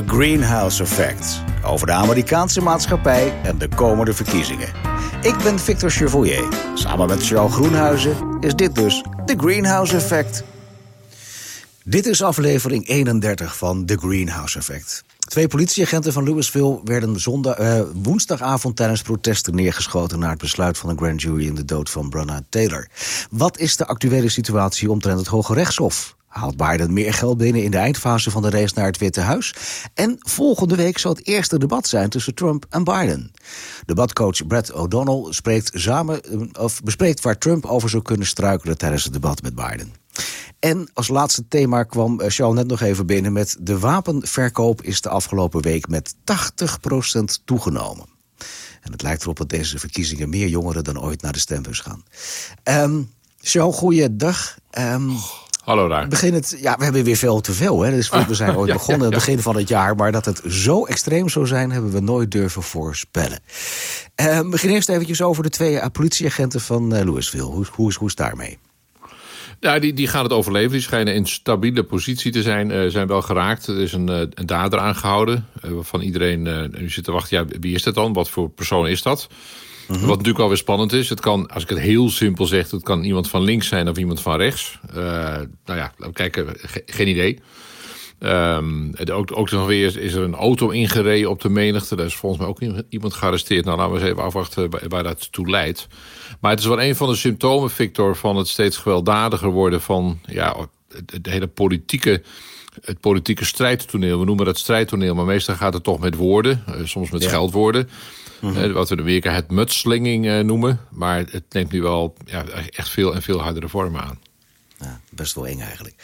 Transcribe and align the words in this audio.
The 0.00 0.06
Greenhouse 0.06 0.82
Effect. 0.82 1.42
Over 1.64 1.86
de 1.86 1.92
Amerikaanse 1.92 2.60
maatschappij 2.60 3.40
en 3.42 3.58
de 3.58 3.68
komende 3.68 4.14
verkiezingen. 4.14 4.68
Ik 5.22 5.36
ben 5.42 5.58
Victor 5.58 5.90
Chevoyer. 5.90 6.48
Samen 6.74 7.08
met 7.08 7.26
Charles 7.26 7.52
Groenhuizen 7.52 8.36
is 8.40 8.54
dit 8.54 8.74
dus 8.74 9.04
The 9.24 9.34
Greenhouse 9.36 9.96
Effect. 9.96 10.42
Dit 11.84 12.06
is 12.06 12.22
aflevering 12.22 12.88
31 12.88 13.56
van 13.56 13.84
The 13.84 13.96
Greenhouse 13.96 14.58
Effect. 14.58 15.04
Twee 15.18 15.48
politieagenten 15.48 16.12
van 16.12 16.24
Louisville 16.24 16.80
werden 16.84 17.20
zondag, 17.20 17.56
eh, 17.56 17.80
woensdagavond 17.94 18.76
tijdens 18.76 19.02
protesten 19.02 19.54
neergeschoten 19.54 20.18
naar 20.18 20.30
het 20.30 20.40
besluit 20.40 20.78
van 20.78 20.90
een 20.90 20.98
grand 20.98 21.22
jury 21.22 21.46
in 21.46 21.54
de 21.54 21.64
dood 21.64 21.90
van 21.90 22.08
Breonna 22.08 22.42
Taylor. 22.48 22.88
Wat 23.30 23.58
is 23.58 23.76
de 23.76 23.86
actuele 23.86 24.28
situatie 24.28 24.90
omtrent 24.90 25.18
het 25.18 25.28
Hoge 25.28 25.54
Rechtshof? 25.54 26.18
Haalt 26.30 26.56
Biden 26.56 26.92
meer 26.92 27.14
geld 27.14 27.36
binnen 27.36 27.62
in 27.62 27.70
de 27.70 27.76
eindfase 27.76 28.30
van 28.30 28.42
de 28.42 28.50
race 28.50 28.74
naar 28.74 28.86
het 28.86 28.98
Witte 28.98 29.20
Huis? 29.20 29.54
En 29.94 30.16
volgende 30.18 30.76
week 30.76 30.98
zal 30.98 31.12
het 31.12 31.26
eerste 31.26 31.58
debat 31.58 31.88
zijn 31.88 32.08
tussen 32.08 32.34
Trump 32.34 32.66
en 32.68 32.84
Biden. 32.84 33.32
Debatcoach 33.86 34.46
Brett 34.46 34.72
O'Donnell 34.72 35.32
spreekt 35.32 35.70
samen, 35.74 36.22
eh, 36.22 36.62
of 36.62 36.82
bespreekt 36.82 37.20
waar 37.20 37.38
Trump 37.38 37.64
over 37.64 37.90
zou 37.90 38.02
kunnen 38.02 38.26
struikelen 38.26 38.78
tijdens 38.78 39.04
het 39.04 39.12
debat 39.12 39.42
met 39.42 39.54
Biden. 39.54 39.92
En 40.58 40.90
als 40.94 41.08
laatste 41.08 41.48
thema 41.48 41.82
kwam 41.82 42.20
Charles 42.26 42.56
net 42.56 42.66
nog 42.66 42.80
even 42.80 43.06
binnen 43.06 43.32
met 43.32 43.56
de 43.60 43.78
wapenverkoop 43.78 44.82
is 44.82 45.00
de 45.00 45.08
afgelopen 45.08 45.62
week 45.62 45.88
met 45.88 46.14
80% 46.24 47.42
toegenomen. 47.44 48.06
En 48.80 48.92
het 48.92 49.02
lijkt 49.02 49.22
erop 49.22 49.36
dat 49.36 49.48
deze 49.48 49.78
verkiezingen 49.78 50.28
meer 50.28 50.48
jongeren 50.48 50.84
dan 50.84 51.00
ooit 51.00 51.22
naar 51.22 51.32
de 51.32 51.38
stembus 51.38 51.80
gaan. 51.80 52.02
Um, 52.64 53.10
Charles, 53.38 53.76
goeiedag. 53.76 54.58
Um, 54.78 55.16
Hallo 55.64 55.88
daar. 55.88 56.08
Begin 56.08 56.34
het, 56.34 56.56
ja, 56.60 56.76
we 56.76 56.84
hebben 56.84 57.04
weer 57.04 57.16
veel 57.16 57.40
te 57.40 57.52
veel. 57.52 57.80
Hè? 57.80 57.90
Dus 57.90 58.08
we 58.08 58.34
zijn 58.34 58.56
ooit 58.58 58.72
begonnen 58.72 59.06
aan 59.06 59.12
het 59.12 59.24
begin 59.24 59.38
van 59.38 59.56
het 59.56 59.68
jaar. 59.68 59.96
Maar 59.96 60.12
dat 60.12 60.24
het 60.24 60.42
zo 60.48 60.84
extreem 60.84 61.28
zou 61.28 61.46
zijn, 61.46 61.70
hebben 61.70 61.92
we 61.92 62.00
nooit 62.00 62.30
durven 62.30 62.62
voorspellen. 62.62 63.40
Uh, 64.20 64.38
we 64.38 64.48
beginnen 64.48 64.76
eerst 64.76 64.88
eventjes 64.88 65.22
over 65.22 65.42
de 65.42 65.48
twee 65.48 65.90
politieagenten 65.90 66.60
van 66.60 66.94
uh, 66.94 67.02
Louisville. 67.04 67.42
Hoe, 67.42 67.64
hoe, 67.72 67.88
is, 67.88 67.94
hoe 67.94 68.08
is 68.08 68.14
daarmee? 68.14 68.58
Ja, 69.60 69.78
die, 69.78 69.92
die 69.92 70.08
gaan 70.08 70.22
het 70.22 70.32
overleven. 70.32 70.70
Die 70.70 70.80
schijnen 70.80 71.14
in 71.14 71.26
stabiele 71.26 71.84
positie 71.84 72.32
te 72.32 72.42
zijn. 72.42 72.70
Uh, 72.70 72.86
zijn 72.86 73.06
wel 73.06 73.22
geraakt. 73.22 73.66
Er 73.66 73.80
is 73.80 73.92
een, 73.92 74.08
een 74.08 74.46
dader 74.46 74.78
aangehouden. 74.78 75.46
Waarvan 75.60 76.00
iedereen 76.00 76.70
nu 76.78 76.90
zit 76.90 77.04
te 77.04 77.12
wachten. 77.12 77.38
Ja, 77.38 77.58
wie 77.60 77.74
is 77.74 77.82
dat 77.82 77.94
dan? 77.94 78.12
Wat 78.12 78.30
voor 78.30 78.50
persoon 78.50 78.88
is 78.88 79.02
dat? 79.02 79.28
Mm 79.90 79.96
-hmm. 79.96 80.06
Wat 80.06 80.16
natuurlijk 80.16 80.42
alweer 80.42 80.56
spannend 80.56 80.92
is. 80.92 81.08
Het 81.08 81.20
kan, 81.20 81.46
als 81.46 81.62
ik 81.62 81.68
het 81.68 81.78
heel 81.78 82.10
simpel 82.10 82.46
zeg, 82.46 82.70
het 82.70 82.82
kan 82.82 83.04
iemand 83.04 83.28
van 83.28 83.42
links 83.42 83.68
zijn 83.68 83.88
of 83.88 83.96
iemand 83.96 84.20
van 84.20 84.36
rechts. 84.36 84.78
nou 84.92 85.48
ja, 85.64 85.74
laten 85.74 86.06
we 86.06 86.12
kijken. 86.12 86.46
Ge 86.58 86.82
geen 86.86 87.08
idee. 87.08 87.38
Um, 88.22 88.92
ook, 89.12 89.36
ook 89.36 89.50
nog 89.50 89.66
weer 89.66 89.98
is 89.98 90.14
er 90.14 90.22
een 90.22 90.34
auto 90.34 90.68
ingereden 90.68 91.30
op 91.30 91.40
de 91.40 91.48
menigte. 91.48 91.96
Daar 91.96 92.06
is 92.06 92.14
volgens 92.14 92.40
mij 92.40 92.50
ook 92.50 92.82
iemand 92.88 93.14
gearresteerd. 93.14 93.64
Nou, 93.64 93.76
laten 93.76 93.92
we 93.92 94.00
eens 94.00 94.08
even 94.10 94.22
afwachten 94.22 94.88
waar 94.88 95.02
dat 95.02 95.32
toe 95.32 95.50
leidt. 95.50 95.86
Maar 96.40 96.50
het 96.50 96.60
is 96.60 96.66
wel 96.66 96.82
een 96.82 96.96
van 96.96 97.08
de 97.08 97.16
symptomen, 97.16 97.70
Victor, 97.70 98.16
van 98.16 98.36
het 98.36 98.48
steeds 98.48 98.76
gewelddadiger 98.76 99.50
worden 99.50 99.80
van 99.80 100.18
ja, 100.26 100.56
het, 101.06 101.26
hele 101.26 101.46
politieke, 101.46 102.22
het 102.82 103.00
politieke 103.00 103.44
strijdtoneel. 103.44 104.18
We 104.18 104.24
noemen 104.24 104.44
dat 104.44 104.58
strijdtoneel, 104.58 105.14
maar 105.14 105.24
meestal 105.24 105.54
gaat 105.54 105.74
het 105.74 105.84
toch 105.84 105.98
met 105.98 106.14
woorden, 106.14 106.64
soms 106.84 107.10
met 107.10 107.22
ja. 107.22 107.28
scheldwoorden. 107.28 107.88
Mm 108.40 108.54
-hmm. 108.54 108.72
Wat 108.72 108.88
we 108.88 108.94
in 108.94 109.00
Amerika 109.00 109.32
het 109.32 109.50
mudslinging 109.50 110.42
noemen. 110.42 110.80
Maar 110.90 111.18
het 111.30 111.44
neemt 111.48 111.72
nu 111.72 111.82
wel 111.82 112.14
ja, 112.24 112.44
echt 112.70 112.88
veel 112.88 113.14
en 113.14 113.22
veel 113.22 113.40
hardere 113.40 113.68
vormen 113.68 114.00
aan. 114.00 114.18
Ja, 114.80 115.00
best 115.10 115.34
wel 115.34 115.46
eng 115.46 115.60
eigenlijk. 115.60 115.94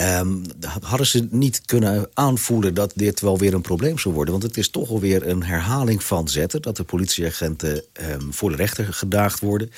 Um, 0.00 0.42
hadden 0.80 1.06
ze 1.06 1.28
niet 1.30 1.62
kunnen 1.64 2.08
aanvoelen 2.14 2.74
dat 2.74 2.92
dit 2.94 3.20
wel 3.20 3.38
weer 3.38 3.54
een 3.54 3.60
probleem 3.60 3.98
zou 3.98 4.14
worden? 4.14 4.32
Want 4.32 4.46
het 4.46 4.56
is 4.56 4.70
toch 4.70 4.88
alweer 4.88 5.28
een 5.28 5.42
herhaling 5.42 6.02
van 6.02 6.28
zetten... 6.28 6.62
dat 6.62 6.76
de 6.76 6.84
politieagenten 6.84 7.82
um, 8.10 8.32
voor 8.32 8.50
de 8.50 8.56
rechter 8.56 8.92
gedaagd 8.92 9.40
worden... 9.40 9.70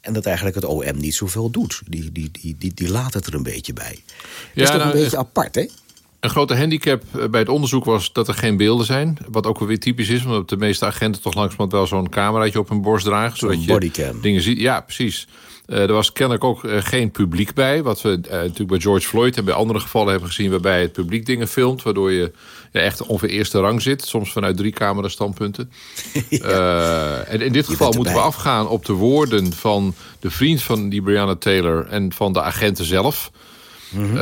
en 0.00 0.12
dat 0.12 0.26
eigenlijk 0.26 0.56
het 0.56 0.64
OM 0.64 0.98
niet 0.98 1.14
zoveel 1.14 1.50
doet. 1.50 1.82
Die, 1.86 2.12
die, 2.12 2.30
die, 2.30 2.56
die, 2.58 2.74
die 2.74 2.90
laat 2.90 3.14
het 3.14 3.26
er 3.26 3.34
een 3.34 3.42
beetje 3.42 3.72
bij. 3.72 4.02
Dat 4.54 4.64
is 4.64 4.70
toch 4.70 4.78
nou, 4.78 4.90
een 4.90 5.02
beetje 5.02 5.18
apart, 5.18 5.54
hè? 5.54 5.66
Een 6.20 6.30
grote 6.30 6.56
handicap 6.56 7.02
bij 7.30 7.40
het 7.40 7.48
onderzoek 7.48 7.84
was 7.84 8.12
dat 8.12 8.28
er 8.28 8.34
geen 8.34 8.56
beelden 8.56 8.86
zijn. 8.86 9.18
Wat 9.28 9.46
ook 9.46 9.58
weer 9.58 9.78
typisch 9.78 10.08
is, 10.08 10.24
omdat 10.24 10.48
de 10.48 10.56
meeste 10.56 10.86
agenten 10.86 11.22
toch 11.22 11.34
langzamerhand 11.34 11.72
wel 11.72 11.86
zo'n 11.86 12.08
cameraatje 12.08 12.58
op 12.58 12.68
hun 12.68 12.82
borst 12.82 13.04
dragen. 13.04 13.38
Zodat 13.38 13.64
je 13.64 13.72
bodycam. 13.72 14.20
dingen 14.20 14.42
ziet. 14.42 14.60
Ja, 14.60 14.80
precies. 14.80 15.26
Uh, 15.66 15.78
er 15.78 15.92
was 15.92 16.12
kennelijk 16.12 16.44
ook 16.44 16.64
uh, 16.64 16.76
geen 16.80 17.10
publiek 17.10 17.54
bij. 17.54 17.82
Wat 17.82 18.00
we 18.00 18.08
uh, 18.08 18.30
natuurlijk 18.30 18.68
bij 18.68 18.80
George 18.80 19.06
Floyd 19.06 19.36
en 19.36 19.44
bij 19.44 19.54
andere 19.54 19.80
gevallen 19.80 20.10
hebben 20.10 20.28
gezien... 20.28 20.50
waarbij 20.50 20.80
het 20.80 20.92
publiek 20.92 21.26
dingen 21.26 21.48
filmt. 21.48 21.82
Waardoor 21.82 22.12
je 22.12 22.32
ja, 22.72 22.80
echt 22.80 23.02
ongeveer 23.02 23.28
eerste 23.28 23.58
rang 23.58 23.82
zit. 23.82 24.04
Soms 24.04 24.32
vanuit 24.32 24.56
drie 24.56 24.72
camera 24.72 25.08
standpunten. 25.08 25.72
ja. 26.28 27.20
en 27.20 27.40
in 27.40 27.52
dit 27.52 27.66
geval 27.66 27.92
moeten 27.92 28.14
we 28.14 28.20
afgaan 28.20 28.68
op 28.68 28.84
de 28.84 28.92
woorden 28.92 29.52
van 29.52 29.94
de 30.20 30.30
vriend 30.30 30.62
van 30.62 30.88
die 30.88 31.02
Breonna 31.02 31.34
Taylor... 31.34 31.86
en 31.86 32.12
van 32.12 32.32
de 32.32 32.42
agenten 32.42 32.84
zelf... 32.84 33.30
Mm 33.90 34.04
-hmm. 34.04 34.14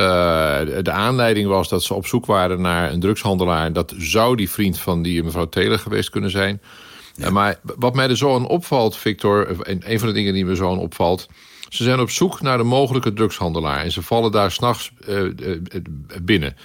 de 0.82 0.90
aanleiding 0.90 1.48
was 1.48 1.68
dat 1.68 1.82
ze 1.82 1.94
op 1.94 2.06
zoek 2.06 2.26
waren 2.26 2.60
naar 2.60 2.92
een 2.92 3.00
drugshandelaar. 3.00 3.72
Dat 3.72 3.94
zou 3.98 4.36
die 4.36 4.50
vriend 4.50 4.78
van 4.78 5.02
die 5.02 5.22
mevrouw 5.22 5.48
Taylor 5.48 5.78
geweest 5.78 6.10
kunnen 6.10 6.30
zijn. 6.30 6.60
Ja. 7.18 7.30
Maar 7.30 7.60
wat 7.62 7.94
mij 7.94 8.08
er 8.08 8.16
zo 8.16 8.34
aan 8.34 8.46
opvalt, 8.46 8.96
Victor... 8.96 9.62
en 9.62 9.80
een 9.90 9.98
van 9.98 10.08
de 10.08 10.14
dingen 10.14 10.34
die 10.34 10.44
me 10.44 10.56
zo 10.56 10.70
aan 10.70 10.78
opvalt... 10.78 11.28
ze 11.68 11.82
zijn 11.82 12.00
op 12.00 12.10
zoek 12.10 12.40
naar 12.40 12.58
de 12.58 12.64
mogelijke 12.64 13.12
drugshandelaar... 13.12 13.84
en 13.84 13.92
ze 13.92 14.02
vallen 14.02 14.32
daar 14.32 14.50
s'nachts 14.50 14.90
uh, 15.08 15.22
binnen. 16.22 16.56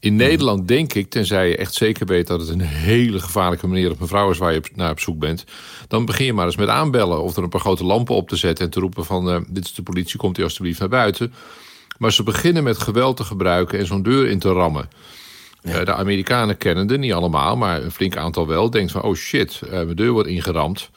In 0.00 0.12
mm. 0.12 0.18
Nederland 0.18 0.68
denk 0.68 0.94
ik, 0.94 1.10
tenzij 1.10 1.48
je 1.48 1.56
echt 1.56 1.74
zeker 1.74 2.06
weet... 2.06 2.26
dat 2.26 2.40
het 2.40 2.48
een 2.48 2.60
hele 2.60 3.18
gevaarlijke 3.18 3.66
manier 3.66 3.90
op 3.90 4.00
mevrouw 4.00 4.30
is... 4.30 4.38
waar 4.38 4.52
je 4.52 4.62
naar 4.74 4.90
op 4.90 5.00
zoek 5.00 5.18
bent... 5.18 5.44
dan 5.88 6.04
begin 6.04 6.26
je 6.26 6.32
maar 6.32 6.46
eens 6.46 6.56
met 6.56 6.68
aanbellen... 6.68 7.22
of 7.22 7.36
er 7.36 7.42
een 7.42 7.48
paar 7.48 7.60
grote 7.60 7.84
lampen 7.84 8.14
op 8.14 8.28
te 8.28 8.36
zetten... 8.36 8.64
en 8.64 8.70
te 8.70 8.80
roepen 8.80 9.04
van, 9.04 9.28
uh, 9.28 9.40
dit 9.48 9.64
is 9.64 9.74
de 9.74 9.82
politie, 9.82 10.18
komt 10.18 10.38
u 10.38 10.42
alstublieft 10.42 10.80
naar 10.80 10.88
buiten... 10.88 11.32
Maar 11.98 12.12
ze 12.12 12.22
beginnen 12.22 12.64
met 12.64 12.78
geweld 12.78 13.16
te 13.16 13.24
gebruiken 13.24 13.78
en 13.78 13.86
zo'n 13.86 14.02
deur 14.02 14.26
in 14.26 14.38
te 14.38 14.52
rammen. 14.52 14.88
Ja. 15.62 15.84
De 15.84 15.94
Amerikanen 15.94 16.56
kennende, 16.56 16.98
niet 16.98 17.12
allemaal, 17.12 17.56
maar 17.56 17.82
een 17.82 17.90
flink 17.90 18.16
aantal 18.16 18.46
wel... 18.46 18.70
denkt 18.70 18.92
van, 18.92 19.02
oh 19.02 19.14
shit, 19.14 19.60
mijn 19.70 19.94
deur 19.94 20.12
wordt 20.12 20.28
ingeramd. 20.28 20.90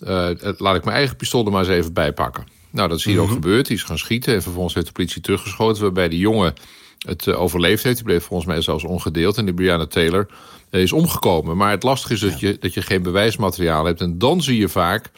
Uh, 0.00 0.28
laat 0.56 0.76
ik 0.76 0.84
mijn 0.84 0.96
eigen 0.96 1.16
pistool 1.16 1.44
er 1.44 1.52
maar 1.52 1.60
eens 1.60 1.70
even 1.70 1.92
bij 1.92 2.12
pakken. 2.12 2.46
Nou, 2.70 2.88
dat 2.88 2.98
is 2.98 3.04
hier 3.04 3.14
mm 3.14 3.20
-hmm. 3.20 3.28
ook 3.28 3.34
gebeurd. 3.34 3.66
Die 3.66 3.76
is 3.76 3.82
gaan 3.82 3.98
schieten 3.98 4.34
en 4.34 4.42
vervolgens 4.42 4.74
heeft 4.74 4.86
de 4.86 4.92
politie 4.92 5.22
teruggeschoten... 5.22 5.82
waarbij 5.82 6.08
de 6.08 6.18
jongen 6.18 6.54
het 7.06 7.26
uh, 7.26 7.40
overleefd 7.40 7.82
heeft. 7.82 7.96
Die 7.96 8.04
bleef 8.04 8.24
volgens 8.24 8.48
mij 8.48 8.60
zelfs 8.62 8.84
ongedeeld. 8.84 9.36
En 9.36 9.44
die 9.44 9.54
Brianna 9.54 9.86
Taylor 9.86 10.26
uh, 10.70 10.80
is 10.80 10.92
omgekomen. 10.92 11.56
Maar 11.56 11.70
het 11.70 11.82
lastige 11.82 12.12
is 12.12 12.20
dat, 12.20 12.40
je, 12.40 12.56
dat 12.60 12.74
je 12.74 12.82
geen 12.82 13.02
bewijsmateriaal 13.02 13.84
hebt. 13.84 14.00
En 14.00 14.18
dan 14.18 14.42
zie 14.42 14.58
je 14.58 14.68
vaak 14.68 15.10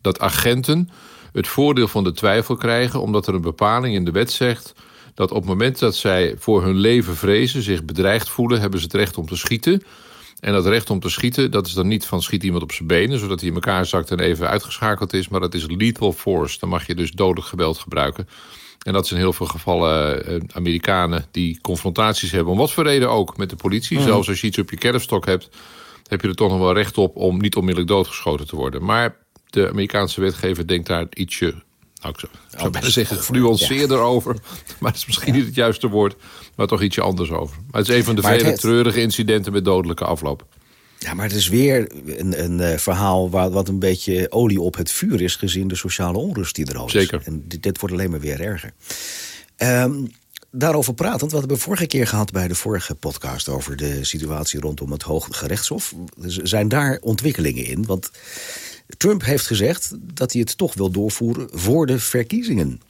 dat 0.00 0.20
agenten 0.20 0.90
het 1.32 1.48
voordeel 1.48 1.88
van 1.88 2.04
de 2.04 2.12
twijfel 2.12 2.56
krijgen... 2.56 3.00
omdat 3.00 3.26
er 3.26 3.34
een 3.34 3.40
bepaling 3.40 3.94
in 3.94 4.04
de 4.04 4.10
wet 4.10 4.32
zegt 4.32 4.74
dat 5.14 5.30
op 5.30 5.36
het 5.36 5.46
moment 5.46 5.78
dat 5.78 5.96
zij 5.96 6.34
voor 6.38 6.62
hun 6.62 6.76
leven 6.76 7.16
vrezen... 7.16 7.62
zich 7.62 7.84
bedreigd 7.84 8.28
voelen, 8.28 8.60
hebben 8.60 8.78
ze 8.78 8.84
het 8.84 8.94
recht 8.94 9.18
om 9.18 9.26
te 9.26 9.36
schieten. 9.36 9.82
En 10.40 10.52
dat 10.52 10.66
recht 10.66 10.90
om 10.90 11.00
te 11.00 11.08
schieten, 11.08 11.50
dat 11.50 11.66
is 11.66 11.72
dan 11.72 11.86
niet 11.86 12.06
van 12.06 12.22
schiet 12.22 12.42
iemand 12.42 12.62
op 12.62 12.72
zijn 12.72 12.88
benen... 12.88 13.18
zodat 13.18 13.40
hij 13.40 13.48
in 13.48 13.54
elkaar 13.54 13.86
zakt 13.86 14.10
en 14.10 14.20
even 14.20 14.48
uitgeschakeld 14.48 15.12
is... 15.12 15.28
maar 15.28 15.40
dat 15.40 15.54
is 15.54 15.66
lethal 15.66 16.12
force. 16.12 16.58
Dan 16.58 16.68
mag 16.68 16.86
je 16.86 16.94
dus 16.94 17.12
dodelijk 17.12 17.46
geweld 17.46 17.78
gebruiken. 17.78 18.28
En 18.80 18.92
dat 18.92 19.06
zijn 19.06 19.20
heel 19.20 19.32
veel 19.32 19.46
gevallen 19.46 20.32
uh, 20.32 20.40
Amerikanen 20.52 21.26
die 21.30 21.60
confrontaties 21.60 22.30
hebben... 22.30 22.52
om 22.52 22.58
wat 22.58 22.72
voor 22.72 22.84
reden 22.84 23.10
ook 23.10 23.36
met 23.36 23.50
de 23.50 23.56
politie. 23.56 23.98
Mm. 23.98 24.04
Zelfs 24.04 24.28
als 24.28 24.40
je 24.40 24.46
iets 24.46 24.58
op 24.58 24.70
je 24.70 24.76
kerfstok 24.76 25.26
hebt... 25.26 25.48
heb 26.06 26.20
je 26.20 26.28
er 26.28 26.34
toch 26.34 26.50
nog 26.50 26.58
wel 26.58 26.74
recht 26.74 26.98
op 26.98 27.16
om 27.16 27.40
niet 27.40 27.56
onmiddellijk 27.56 27.92
doodgeschoten 27.92 28.46
te 28.46 28.56
worden. 28.56 28.84
Maar 28.84 29.16
de 29.50 29.68
Amerikaanse 29.68 30.20
wetgever 30.20 30.66
denkt 30.66 30.86
daar 30.86 31.06
ietsje 31.10 31.54
nou, 32.00 32.14
ik 32.14 32.20
zou, 32.20 32.32
ik 32.52 32.58
zou 32.58 32.70
bijna 32.70 32.90
zeggen 32.90 33.16
genuanceerder 33.16 33.96
ja. 33.96 34.02
over. 34.02 34.34
Maar 34.80 34.90
dat 34.90 35.00
is 35.00 35.06
misschien 35.06 35.32
ja. 35.32 35.38
niet 35.38 35.46
het 35.46 35.54
juiste 35.54 35.88
woord. 35.88 36.16
Maar 36.56 36.66
toch 36.66 36.82
ietsje 36.82 37.00
anders 37.00 37.30
over. 37.30 37.56
Maar 37.70 37.80
het 37.80 37.90
is 37.90 37.96
een 37.96 38.04
van 38.04 38.16
de 38.16 38.22
maar 38.22 38.38
vele 38.38 38.52
treurige 38.52 39.00
incidenten 39.00 39.52
met 39.52 39.64
dodelijke 39.64 40.04
afloop. 40.04 40.46
Ja, 40.98 41.14
maar 41.14 41.26
het 41.26 41.34
is 41.34 41.48
weer 41.48 41.90
een, 42.06 42.44
een 42.44 42.58
uh, 42.58 42.76
verhaal 42.76 43.30
waar, 43.30 43.50
wat 43.50 43.68
een 43.68 43.78
beetje 43.78 44.32
olie 44.32 44.60
op 44.60 44.76
het 44.76 44.90
vuur 44.90 45.20
is... 45.20 45.36
gezien 45.36 45.68
de 45.68 45.74
sociale 45.74 46.18
onrust 46.18 46.54
die 46.54 46.66
er 46.66 46.78
al 46.78 46.86
is. 46.86 46.92
Zeker. 46.92 47.22
En 47.24 47.44
dit, 47.48 47.62
dit 47.62 47.80
wordt 47.80 47.94
alleen 47.94 48.10
maar 48.10 48.20
weer 48.20 48.40
erger. 48.40 48.72
Um, 49.56 50.10
daarover 50.50 50.94
pratend, 50.94 51.30
wat 51.30 51.40
hebben 51.40 51.58
we 51.58 51.62
vorige 51.62 51.86
keer 51.86 52.06
gehad... 52.06 52.32
bij 52.32 52.48
de 52.48 52.54
vorige 52.54 52.94
podcast 52.94 53.48
over 53.48 53.76
de 53.76 54.04
situatie 54.04 54.60
rondom 54.60 54.92
het 54.92 55.02
Hoge 55.02 55.32
Gerechtshof. 55.32 55.94
Zijn 56.42 56.68
daar 56.68 56.98
ontwikkelingen 57.00 57.64
in? 57.64 57.86
Want... 57.86 58.10
Trump 58.96 59.24
heeft 59.24 59.46
gezegd 59.46 59.96
dat 60.14 60.32
hij 60.32 60.40
het 60.40 60.56
toch 60.56 60.74
wil 60.74 60.90
doorvoeren 60.90 61.48
voor 61.52 61.86
de 61.86 61.98
verkiezingen. 61.98 62.80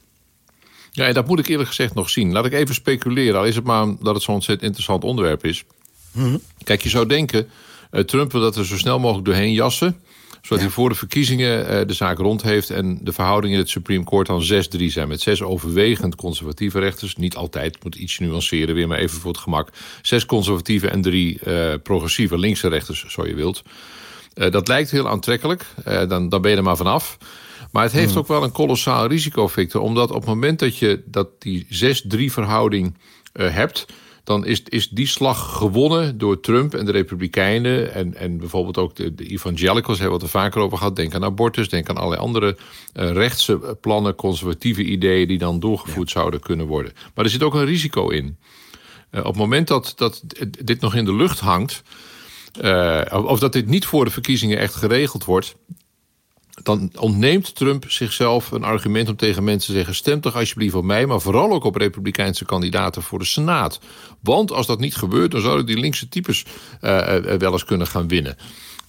Ja, 0.91 1.07
en 1.07 1.15
dat 1.15 1.27
moet 1.27 1.39
ik 1.39 1.47
eerlijk 1.47 1.69
gezegd 1.69 1.95
nog 1.95 2.11
zien. 2.11 2.33
Laat 2.33 2.47
ik 2.47 2.53
even 2.53 2.75
speculeren, 2.75 3.39
al 3.39 3.47
is 3.47 3.55
het 3.55 3.65
maar 3.65 3.87
dat 4.01 4.15
het 4.15 4.23
zo'n 4.23 4.35
ontzettend 4.35 4.67
interessant 4.67 5.05
onderwerp 5.05 5.45
is. 5.45 5.65
Mm 6.13 6.23
-hmm. 6.23 6.41
Kijk, 6.65 6.83
je 6.83 6.89
zou 6.89 7.07
denken, 7.07 7.49
uh, 7.93 8.01
Trump 8.01 8.33
wil 8.33 8.41
dat 8.41 8.57
er 8.57 8.67
zo 8.67 8.77
snel 8.77 8.99
mogelijk 8.99 9.27
doorheen 9.27 9.53
jassen. 9.53 10.01
Zodat 10.43 10.61
hij 10.61 10.71
voor 10.71 10.89
de 10.89 10.95
verkiezingen 10.95 11.87
de 11.87 11.93
zaak 11.93 12.19
rond 12.19 12.43
heeft... 12.43 12.71
en 12.71 12.99
de 13.03 13.13
verhoudingen 13.13 13.57
in 13.57 13.63
het 13.63 13.71
Supreme 13.71 14.05
Court 14.05 14.27
dan 14.27 14.43
6-3 14.43 14.85
zijn. 14.87 15.09
Met 15.09 15.21
zes 15.21 15.43
overwegend 15.43 16.15
conservatieve 16.15 16.79
rechters. 16.79 17.17
Niet 17.17 17.37
altijd, 17.37 17.85
moet 17.85 17.95
iets 17.95 18.19
nuanceren 18.19 18.75
weer, 18.75 18.89
maar 18.89 18.99
even 18.99 19.21
voor 19.21 19.31
het 19.31 19.41
gemak. 19.41 19.69
Zes 20.03 20.27
conservatieve 20.27 20.89
en 20.89 21.03
drie 21.03 21.41
progressieve 21.79 22.39
linkse 22.39 22.69
rechters, 22.69 23.05
zo 23.09 23.27
je 23.27 23.35
wilt. 23.35 23.63
Dat 24.35 24.69
lijkt 24.69 24.91
heel 24.91 25.09
aantrekkelijk. 25.09 25.67
dan, 25.85 26.29
dan 26.29 26.43
ben 26.43 26.51
je 26.51 26.57
er 26.57 26.63
maar 26.63 26.77
vanaf. 26.77 27.19
Maar 27.71 27.83
het 27.83 27.93
heeft 27.93 28.11
hmm. 28.11 28.19
ook 28.19 28.29
wel 28.29 28.43
een 28.43 28.53
kolossaal 28.53 29.07
risico, 29.07 29.49
Victor. 29.49 29.81
Omdat 29.81 30.11
op 30.11 30.17
het 30.17 30.27
moment 30.27 30.59
dat 30.59 30.77
je 30.77 31.03
dat 31.07 31.29
die 31.39 31.67
6-3 32.17 32.25
verhouding 32.25 32.99
uh, 33.33 33.55
hebt 33.55 33.87
dan 34.25 34.47
is, 34.47 34.63
is 34.63 34.89
die 34.89 35.07
slag 35.07 35.57
gewonnen 35.57 36.19
door 36.19 36.41
Trump 36.41 36.75
en 36.75 36.85
de 36.85 36.93
Republikeinen. 36.93 37.95
En, 37.95 38.15
en 38.15 38.39
bijvoorbeeld 38.39 38.79
ook 38.79 38.97
de, 38.97 39.15
de 39.15 39.27
evangelicals 39.27 39.99
hebben 39.99 40.19
we 40.19 40.25
het 40.25 40.35
er 40.35 40.41
vaker 40.41 40.61
over 40.61 40.79
gehad. 40.79 40.97
Denk 40.97 41.15
aan 41.15 41.25
abortus, 41.25 41.69
denk 41.69 41.89
aan 41.89 41.97
allerlei 41.97 42.23
andere 42.23 42.57
uh, 42.95 43.13
rechtse 43.13 43.77
plannen, 43.81 44.15
conservatieve 44.15 44.83
ideeën 44.83 45.29
die 45.29 45.39
dan 45.39 45.61
doorgevoerd 45.61 46.11
zouden 46.11 46.41
kunnen 46.41 46.67
worden. 46.67 46.93
Maar 47.15 47.25
er 47.25 47.31
zit 47.31 47.43
ook 47.43 47.55
een 47.55 47.65
risico 47.65 48.09
in. 48.09 48.37
Uh, 49.11 49.21
op 49.21 49.27
het 49.27 49.37
moment 49.37 49.69
dat, 49.69 49.93
dat 49.97 50.23
dit 50.65 50.81
nog 50.81 50.95
in 50.95 51.05
de 51.05 51.15
lucht 51.15 51.41
hangt. 51.41 51.83
Uh, 52.63 53.25
of 53.25 53.39
dat 53.39 53.53
dit 53.53 53.67
niet 53.67 53.87
voor 53.87 54.05
de 54.05 54.11
verkiezingen 54.11 54.59
echt 54.59 54.75
geregeld 54.75 55.25
wordt 55.25 55.57
dan 56.63 56.91
ontneemt 56.99 57.55
Trump 57.55 57.91
zichzelf 57.91 58.51
een 58.51 58.65
argument 58.65 59.09
om 59.09 59.17
tegen 59.17 59.45
mensen 59.45 59.67
te 59.67 59.77
zeggen: 59.77 59.95
stem 59.95 60.21
toch 60.21 60.37
alsjeblieft 60.37 60.75
op 60.75 60.85
mij, 60.85 61.07
maar 61.07 61.21
vooral 61.21 61.53
ook 61.53 61.65
op 61.65 61.77
Republikeinse 61.77 62.45
kandidaten 62.45 63.03
voor 63.03 63.19
de 63.19 63.25
Senaat. 63.25 63.81
Want 64.21 64.53
als 64.53 64.67
dat 64.67 64.81
niet 64.81 64.97
gebeurt, 64.97 65.31
dan 65.31 65.41
zouden 65.41 65.67
die 65.67 65.79
linkse 65.79 66.09
types 66.09 66.45
uh, 66.81 67.17
wel 67.17 67.53
eens 67.53 67.65
kunnen 67.65 67.87
gaan 67.87 68.09
winnen. 68.09 68.37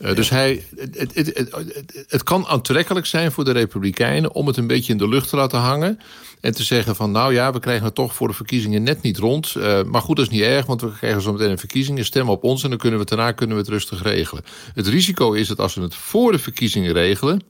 Uh, 0.01 0.15
Dus 0.15 0.30
hij, 0.30 0.63
het, 0.75 1.15
het, 1.15 1.15
het, 1.15 2.06
het, 2.07 2.24
kan 2.24 2.45
aantrekkelijk 2.48 3.06
zijn 3.06 3.31
voor 3.31 3.45
de 3.45 3.51
Republikeinen 3.51 4.33
om 4.33 4.48
het 4.48 4.57
een 4.57 4.68
beetje 4.68 4.92
in 4.92 4.98
de 4.98 5.07
lucht 5.07 5.30
te 5.30 5.36
laten 5.36 5.59
hangen. 5.59 6.00
En 6.39 6.53
te 6.53 6.63
zeggen 6.63 6.95
van 6.95 7.12
nou 7.12 7.33
ja, 7.33 7.53
we 7.53 7.59
krijgen 7.59 7.86
het 7.86 7.95
toch 7.95 8.15
voor 8.15 8.27
de 8.27 8.33
verkiezingen 8.33 8.83
net 8.83 9.01
niet 9.01 9.18
rond. 9.18 9.53
Uh, 9.57 9.83
maar 9.83 10.01
goed, 10.01 10.15
dat 10.15 10.25
is 10.25 10.31
niet 10.31 10.42
erg, 10.42 10.65
want 10.65 10.81
we 10.81 10.92
krijgen 10.92 11.21
zo 11.21 11.31
meteen 11.31 11.50
een 11.50 11.57
verkiezingen. 11.57 12.06
Stem 12.06 12.30
op 12.30 12.44
ons 12.44 12.63
en 12.63 12.69
dan 12.69 12.77
kunnen 12.80 13.00
we 13.00 13.06
het 13.06 13.15
daarna 13.15 13.31
kunnen 13.31 13.56
we 13.56 13.62
het 13.62 13.71
rustig 13.71 14.03
regelen. 14.03 14.44
Het 14.74 14.88
risico 14.88 15.31
is 15.31 15.48
dat 15.48 15.59
als 15.59 15.74
we 15.74 15.81
het 15.81 15.95
voor 15.95 16.31
de 16.31 16.39
verkiezingen 16.39 16.94
regelen 16.94 17.42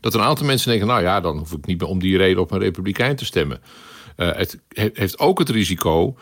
dat 0.00 0.14
een 0.14 0.20
aantal 0.20 0.46
mensen 0.46 0.70
denken: 0.70 0.86
nou 0.86 1.02
ja, 1.02 1.20
dan 1.20 1.38
hoef 1.38 1.52
ik 1.52 1.66
niet 1.66 1.80
meer 1.80 1.88
om 1.88 1.98
die 1.98 2.16
reden 2.16 2.42
op 2.42 2.50
een 2.50 2.58
republikein 2.58 3.16
te 3.16 3.24
stemmen. 3.24 3.60
Uh, 4.16 4.32
het 4.32 4.58
heeft 4.72 5.18
ook 5.18 5.38
het 5.38 5.48
risico 5.48 6.16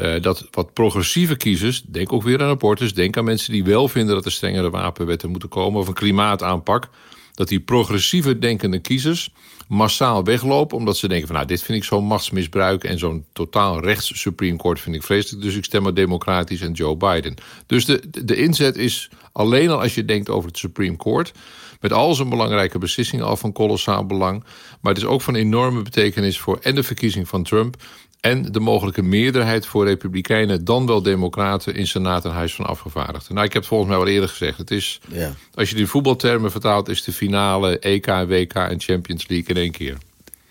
uh, 0.00 0.22
dat 0.22 0.48
wat 0.50 0.72
progressieve 0.72 1.36
kiezers, 1.36 1.82
denk 1.82 2.12
ook 2.12 2.22
weer 2.22 2.42
aan 2.42 2.48
abortus, 2.48 2.94
denk 2.94 3.16
aan 3.16 3.24
mensen 3.24 3.52
die 3.52 3.64
wel 3.64 3.88
vinden 3.88 4.14
dat 4.14 4.24
er 4.24 4.32
strengere 4.32 4.70
wapenwetten 4.70 5.30
moeten 5.30 5.48
komen 5.48 5.80
of 5.80 5.88
een 5.88 5.94
klimaataanpak, 5.94 6.88
dat 7.34 7.48
die 7.48 7.60
progressieve 7.60 8.38
denkende 8.38 8.78
kiezers 8.78 9.32
massaal 9.68 10.24
weglopen 10.24 10.76
omdat 10.76 10.96
ze 10.96 11.08
denken 11.08 11.26
van 11.26 11.36
nou 11.36 11.48
dit 11.48 11.62
vind 11.62 11.78
ik 11.78 11.84
zo'n 11.84 12.04
machtsmisbruik 12.04 12.84
en 12.84 12.98
zo'n 12.98 13.24
totaal 13.32 13.80
rechts 13.80 14.20
Supreme 14.20 14.56
Court 14.56 14.80
vind 14.80 14.96
ik 14.96 15.02
vreselijk, 15.02 15.44
dus 15.44 15.56
ik 15.56 15.64
stem 15.64 15.82
maar 15.82 15.94
democratisch 15.94 16.60
en 16.60 16.72
Joe 16.72 16.96
Biden. 16.96 17.34
Dus 17.66 17.84
de, 17.84 18.24
de 18.24 18.36
inzet 18.36 18.76
is 18.76 19.10
alleen 19.32 19.70
al 19.70 19.80
als 19.80 19.94
je 19.94 20.04
denkt 20.04 20.28
over 20.28 20.48
het 20.48 20.58
Supreme 20.58 20.96
Court 20.96 21.32
met 21.80 21.92
al 21.92 22.14
zijn 22.14 22.28
belangrijke 22.28 22.78
beslissingen 22.78 23.26
al 23.26 23.36
van 23.36 23.52
kolossaal 23.52 24.06
belang. 24.06 24.44
Maar 24.80 24.92
het 24.92 25.02
is 25.02 25.08
ook 25.08 25.22
van 25.22 25.34
enorme 25.34 25.82
betekenis 25.82 26.38
voor 26.38 26.58
en 26.62 26.74
de 26.74 26.82
verkiezing 26.82 27.28
van 27.28 27.42
Trump 27.42 27.76
en 28.20 28.52
de 28.52 28.60
mogelijke 28.60 29.02
meerderheid 29.02 29.66
voor 29.66 29.84
Republikeinen, 29.84 30.64
dan 30.64 30.86
wel 30.86 31.02
Democraten 31.02 31.74
in 31.74 31.86
Senaat 31.86 32.24
en 32.24 32.30
Huis 32.30 32.54
van 32.54 32.66
Afgevaardigden. 32.66 33.34
Nou, 33.34 33.46
ik 33.46 33.52
heb 33.52 33.62
het 33.62 33.70
volgens 33.70 33.90
mij 33.90 33.98
al 33.98 34.06
eerder 34.06 34.28
gezegd. 34.28 34.58
Het 34.58 34.70
is, 34.70 35.00
ja. 35.08 35.32
als 35.54 35.70
je 35.70 35.76
die 35.76 35.86
voetbaltermen 35.86 36.50
vertaalt, 36.50 36.88
is 36.88 37.04
de 37.04 37.12
finale 37.12 37.78
EK, 37.78 38.06
WK 38.06 38.54
en 38.54 38.80
Champions 38.80 39.28
League 39.28 39.48
in 39.48 39.56
één 39.56 39.70
keer 39.70 39.96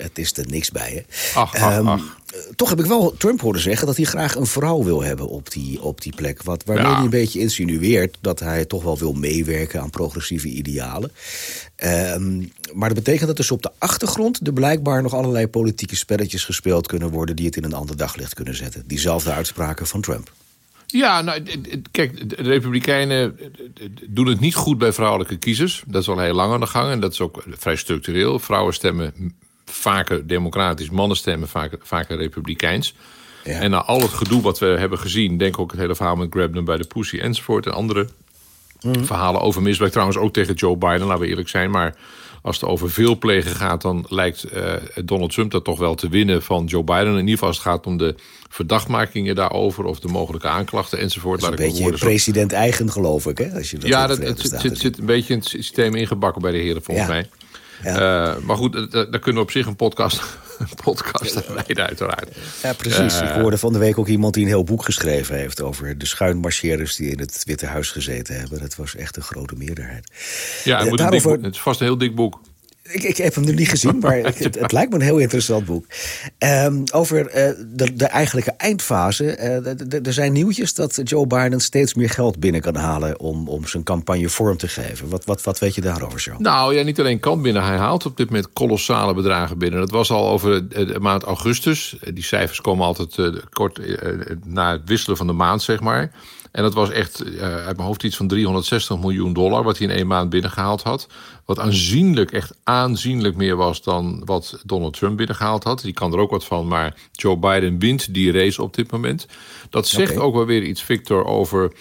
het 0.02 0.18
is 0.18 0.38
er 0.38 0.46
niks 0.50 0.72
bij. 0.72 0.92
Hè? 0.92 1.02
Ach, 1.40 1.56
ach, 1.56 1.62
ehm, 1.62 1.88
ach. 1.88 2.18
Toch 2.56 2.70
heb 2.70 2.80
ik 2.80 2.86
wel 2.86 3.16
Trump 3.18 3.42
horen 3.42 3.62
zeggen 3.62 3.88
dat 3.88 3.96
hij 3.96 4.06
graag 4.06 4.36
een 4.36 4.46
vrouw 4.46 4.84
wil 4.84 5.04
hebben 5.04 5.28
op 5.28 5.52
die, 5.52 5.82
op 5.82 6.02
die 6.02 6.16
plek. 6.16 6.44
Wat, 6.44 6.64
waarmee 6.66 6.94
hij 6.94 7.04
een 7.04 7.10
beetje 7.10 7.40
insinueert 7.40 8.18
dat 8.22 8.40
hij 8.40 8.66
toch 8.66 8.84
wel 8.84 8.98
wil 8.98 9.14
meewerken 9.14 9.82
aan 9.82 9.90
progressieve 9.90 10.48
idealen. 10.48 11.12
Um, 12.14 12.52
maar 12.74 12.90
dat 12.90 12.98
betekent 12.98 13.28
dat 13.28 13.38
dus 13.38 13.52
op 13.52 13.62
de 13.62 13.72
achtergrond 13.78 14.48
er 14.48 14.54
blijkbaar 14.54 15.02
nog 15.02 15.14
allerlei 15.14 15.48
politieke 15.48 15.96
spelletjes 15.96 16.44
gespeeld 16.44 16.88
kunnen 16.88 17.10
worden 17.10 17.36
die 17.36 17.46
het 17.46 17.56
in 17.56 17.64
een 17.64 17.74
ander 17.74 17.98
daglicht 17.98 18.34
kunnen 18.34 18.56
zetten. 18.56 18.84
Diezelfde 18.88 19.32
uitspraken 19.32 19.88
van 19.88 20.02
Trump. 20.02 20.32
Ja, 20.86 21.22
nou, 21.22 21.44
kijk, 21.92 22.30
de 22.30 22.36
Republikeinen 22.36 23.40
doen 24.08 24.28
het 24.28 24.40
niet 24.40 24.56
goed 24.56 24.78
bij 24.78 24.94
vrouwelijke 24.94 25.38
kiezers. 25.38 25.84
Dat 25.88 26.02
is 26.02 26.10
al 26.10 26.20
heel 26.20 26.34
lang 26.34 26.54
aan 26.54 26.60
de 26.60 26.68
gang 26.68 26.92
en 26.92 27.00
dat 27.00 27.12
is 27.12 27.22
ook 27.22 27.44
vrij 27.50 27.76
structureel. 27.76 28.40
Vrouwen 28.40 28.74
stemmen 28.74 29.14
vaker 29.70 30.28
democratisch, 30.28 30.90
mannen 30.90 31.18
stemmen 31.18 31.48
vaker, 31.48 31.80
vaker 31.82 32.18
republikeins. 32.18 32.96
Ja. 33.44 33.60
En 33.60 33.70
na 33.70 33.84
al 33.84 34.02
het 34.02 34.14
gedoe 34.14 34.42
wat 34.42 34.60
we 34.60 34.66
hebben 34.66 35.00
gezien, 35.00 35.38
denk 35.38 35.60
ook 35.60 35.72
het 35.72 35.80
hele 35.80 35.96
verhaal 35.96 36.16
met 36.16 36.28
Grabner 36.30 36.64
bij 36.64 36.78
de 36.78 36.88
Pussy 36.88 37.20
enzovoort 37.20 37.66
en 37.66 37.74
andere 37.74 38.08
mhm. 38.82 39.04
verhalen 39.04 39.42
over 39.42 39.62
misbruik. 39.62 39.92
Trouwens 39.92 40.18
ook 40.18 40.34
tegen 40.34 40.54
Joe 40.54 40.78
Biden, 40.78 41.08
laten 41.08 41.22
we 41.22 41.28
eerlijk 41.28 41.50
zijn. 41.50 41.72
Maar 41.72 41.96
als 42.42 42.60
het 42.60 42.70
over 42.70 42.92
veel 42.92 43.18
plegen 43.18 43.56
gaat, 43.56 43.82
dan 43.82 44.06
lijkt 44.10 44.46
uh, 44.54 44.74
Donald 45.06 45.34
Trump 45.34 45.52
dat 45.52 45.64
toch 45.64 45.80
wel 45.80 45.96
te 45.96 46.10
winnen 46.10 46.44
van 46.44 46.66
Joe 46.66 46.84
Biden. 46.84 47.08
In 47.08 47.18
ieder 47.18 47.32
geval 47.32 47.48
als 47.48 47.58
het 47.58 47.66
gaat 47.66 47.86
om 47.86 47.98
de 47.98 48.16
verdachtmakingen 48.50 49.36
daarover 49.36 49.84
of 49.84 50.00
de 50.00 50.08
mogelijke 50.08 50.48
aanklachten 50.48 51.00
enzovoort. 51.00 51.42
Dat 51.42 51.60
is 51.60 51.80
een 51.80 51.84
beetje 51.84 51.98
president 51.98 52.52
eigen 52.52 52.92
geloof 52.92 53.26
ik, 53.26 53.38
hè? 53.38 53.52
Als 53.52 53.72
je 53.72 53.78
dat 53.78 53.90
ja, 53.90 54.08
dat, 54.08 54.18
het, 54.18 54.40
zit, 54.60 54.78
zit, 54.78 54.98
een 54.98 55.06
beetje 55.06 55.34
in 55.34 55.40
het 55.40 55.48
systeem 55.48 55.96
ingebakken 55.96 56.42
bij 56.42 56.52
de 56.52 56.58
heren 56.58 56.84
volgens 56.84 57.08
mij. 57.08 57.30
Ja. 57.84 58.36
Uh, 58.36 58.42
maar 58.44 58.56
goed, 58.56 58.92
daar 58.92 59.20
kunnen 59.20 59.34
we 59.34 59.48
op 59.48 59.52
zich 59.52 59.66
een 59.66 59.76
podcast, 59.76 60.22
een 60.60 60.68
podcast 60.84 61.48
aan 61.48 61.78
uiteraard. 61.78 62.30
Ja, 62.64 62.74
precies. 62.74 63.22
Uh, 63.22 63.28
ik 63.28 63.42
hoorde 63.42 63.58
van 63.58 63.74
de 63.74 63.80
week 63.80 63.98
ook 63.98 64.08
iemand 64.08 64.34
die 64.34 64.44
een 64.44 64.50
heel 64.50 64.64
boek 64.64 64.86
geschreven 64.86 65.36
heeft... 65.36 65.62
over 65.62 65.98
de 65.98 66.06
schuinmarcheerders 66.06 66.96
die 66.96 67.12
in 67.12 67.20
het 67.20 67.44
Witte 67.46 67.66
Huis 67.66 67.92
gezeten 67.92 68.40
hebben. 68.40 68.60
Dat 68.60 68.76
was 68.76 68.96
echt 68.96 69.16
een 69.16 69.24
grote 69.24 69.56
meerderheid. 69.56 70.12
Ja, 70.64 70.80
het, 70.80 70.88
uh, 70.88 70.98
daarover... 70.98 71.32
het 71.32 71.54
is 71.54 71.62
vast 71.62 71.80
een 71.80 71.86
heel 71.86 71.98
dik 71.98 72.16
boek. 72.16 72.40
Ik, 72.92 73.04
ik 73.04 73.18
heb 73.18 73.36
hem 73.36 73.46
nu 73.46 73.54
niet 73.54 73.70
gezien, 73.70 74.00
maar 74.00 74.18
het, 74.18 74.72
lijkt 74.72 74.90
me 74.90 74.96
een 74.96 75.02
heel 75.02 75.18
interessant 75.18 75.66
boek. 75.66 75.86
Um, 76.38 76.84
over 76.94 77.20
uh, 77.20 77.66
de, 77.76 77.94
de, 77.94 78.06
eigenlijke 78.06 78.52
eindfase. 78.52 79.24
Uh, 79.24 80.08
er 80.08 80.14
zijn 80.14 80.34
nieuwtjes 80.34 80.74
dat 80.74 81.02
Joe 81.04 81.28
Biden 81.28 81.60
steeds 81.60 81.94
meer 81.94 82.10
geld 82.10 82.40
binnen 82.40 82.62
kan 82.62 82.76
halen... 82.76 83.20
om, 83.20 83.48
om 83.48 83.68
zijn 83.68 83.84
campagne 83.84 84.30
vorm 84.30 84.58
te 84.58 84.68
geven. 84.68 85.10
Wat, 85.10 85.26
wat, 85.26 85.44
wat 85.44 85.60
weet 85.60 85.76
je 85.76 85.82
daarover, 85.82 86.20
Joe? 86.20 86.36
Nou 86.40 86.76
ja, 86.76 86.84
niet 86.84 87.00
alleen 87.00 87.20
kan 87.20 87.42
binnen. 87.42 87.64
Hij 87.64 87.78
haalt 87.78 88.06
op 88.06 88.18
dit 88.18 88.30
moment 88.30 88.54
kolossale 88.54 89.14
bedragen 89.14 89.58
binnen. 89.58 89.80
Dat 89.80 89.92
was 89.92 90.12
al 90.12 90.30
over 90.30 90.70
de 90.70 91.00
maand 91.00 91.24
augustus. 91.24 91.98
Die 92.14 92.24
cijfers 92.24 92.62
komen 92.62 92.86
altijd 92.86 93.16
kort 93.50 93.80
na 94.46 94.72
het 94.72 94.82
wisselen 94.86 95.18
van 95.18 95.28
de 95.28 95.34
maand, 95.34 95.62
zeg 95.62 95.80
maar. 95.80 96.12
En 96.52 96.64
dat 96.64 96.74
was 96.74 96.90
echt 96.90 97.26
uh, 97.26 97.42
uit 97.42 97.76
mijn 97.76 97.88
hoofd 97.88 98.04
iets 98.04 98.16
van 98.16 98.28
360 98.28 99.00
miljoen 99.00 99.34
dollar... 99.34 99.64
wat 99.64 99.78
hij 99.78 99.88
in 99.88 99.94
één 99.94 100.08
maand 100.08 100.30
binnengehaald 100.30 100.84
had. 100.84 101.08
Wat 101.46 101.60
aanzienlijk, 101.60 102.32
echt 102.32 102.54
aanzienlijk 102.64 103.36
meer 103.36 103.56
was 103.56 103.84
dan 103.84 104.22
wat 104.26 104.62
Donald 104.66 104.94
Trump 104.94 105.18
binnengehaald 105.18 105.64
had. 105.64 105.82
Die 105.82 105.94
kan 105.94 106.14
er 106.14 106.20
ook 106.20 106.32
wat 106.32 106.46
van, 106.46 106.68
maar 106.68 106.96
Joe 107.12 107.38
Biden 107.38 107.80
wint 107.80 108.14
die 108.14 108.32
race 108.32 108.62
op 108.62 108.76
dit 108.76 108.92
moment. 108.92 109.28
Dat 109.70 109.88
zegt 109.88 110.18
ook 110.18 110.34
wel 110.36 110.46
weer 110.46 110.64
iets, 110.64 110.84
Victor, 110.84 111.26
over 111.26 111.72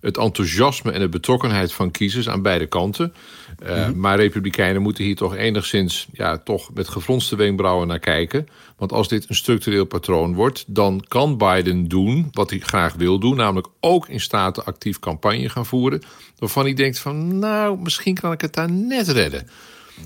het 0.00 0.16
enthousiasme 0.16 0.92
en 0.92 1.00
de 1.00 1.08
betrokkenheid 1.08 1.72
van 1.72 1.90
kiezers 1.90 2.28
aan 2.28 2.42
beide 2.42 2.66
kanten. 2.66 3.14
Uh, 3.66 3.90
Maar 3.90 4.16
republikeinen 4.16 4.82
moeten 4.82 5.04
hier 5.04 5.16
toch 5.16 5.36
enigszins 5.36 6.06
ja, 6.12 6.38
toch 6.38 6.70
met 6.74 6.88
gefronste 6.88 7.36
wenkbrauwen 7.36 7.88
naar 7.88 7.98
kijken. 7.98 8.46
Want 8.76 8.92
als 8.92 9.08
dit 9.08 9.28
een 9.28 9.34
structureel 9.34 9.84
patroon 9.84 10.34
wordt, 10.34 10.64
dan 10.66 11.04
kan 11.08 11.36
Biden 11.36 11.88
doen 11.88 12.28
wat 12.32 12.50
hij 12.50 12.58
graag 12.58 12.94
wil 12.94 13.18
doen. 13.18 13.36
Namelijk 13.36 13.68
ook 13.80 14.08
in 14.08 14.20
staten 14.20 14.64
actief 14.64 14.98
campagne 14.98 15.48
gaan 15.48 15.66
voeren. 15.66 16.02
Waarvan 16.38 16.64
hij 16.64 16.74
denkt 16.74 16.98
van 16.98 17.38
nou, 17.38 17.78
misschien 17.78 18.14
kan 18.14 18.32
ik 18.32 18.40
het 18.40 18.54
daar 18.54 18.70
net 18.70 19.08
redden. 19.08 19.48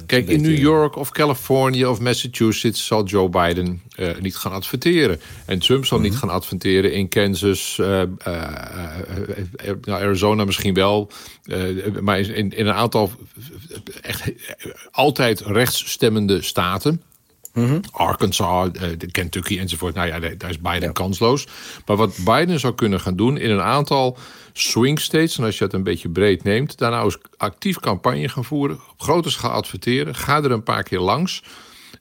Kijk, 0.06 0.28
in 0.28 0.42
New 0.42 0.58
York 0.58 0.96
of 0.96 1.10
Californië 1.10 1.86
of 1.86 2.00
Massachusetts 2.00 2.86
zal 2.86 3.04
Joe 3.04 3.28
Biden 3.28 3.82
uh, 3.96 4.10
niet 4.20 4.36
gaan 4.36 4.52
adverteren. 4.52 5.20
En 5.46 5.58
Trump 5.58 5.84
zal 5.84 6.00
niet 6.00 6.12
mhm. 6.12 6.20
gaan 6.20 6.30
adverteren 6.30 6.92
in 6.92 7.08
Kansas, 7.08 7.78
uh, 7.80 8.02
uh, 8.26 8.42
Arizona 9.86 10.44
misschien 10.44 10.74
wel. 10.74 11.10
maar 12.00 12.18
in, 12.18 12.52
in 12.52 12.66
een 12.66 12.72
aantal 12.74 13.10
echt 14.02 14.32
altijd 14.90 15.40
rechtsstemmende 15.40 16.42
staten. 16.42 17.02
Mhm. 17.58 17.80
Arkansas, 17.90 18.68
Kentucky 19.10 19.58
enzovoort. 19.58 19.94
Nou 19.94 20.08
ja, 20.08 20.18
daar 20.36 20.50
is 20.50 20.60
Biden 20.60 20.92
kansloos. 20.92 21.46
Maar 21.86 21.96
wat 21.96 22.16
Biden 22.24 22.60
zou 22.60 22.74
kunnen 22.74 23.00
gaan 23.00 23.16
doen 23.16 23.38
in 23.38 23.50
een 23.50 23.62
aantal 23.62 24.18
swing 24.52 25.00
states... 25.00 25.38
en 25.38 25.44
als 25.44 25.58
je 25.58 25.64
het 25.64 25.72
een 25.72 25.82
beetje 25.82 26.08
breed 26.08 26.44
neemt... 26.44 26.78
daar 26.78 26.90
nou 26.90 27.04
eens 27.04 27.18
actief 27.36 27.80
campagne 27.80 28.28
gaan 28.28 28.44
voeren... 28.44 28.80
op 28.90 29.00
grote 29.00 29.30
schaal 29.30 29.50
adverteren, 29.50 30.14
ga 30.14 30.42
er 30.42 30.50
een 30.50 30.62
paar 30.62 30.82
keer 30.82 31.00
langs... 31.00 31.42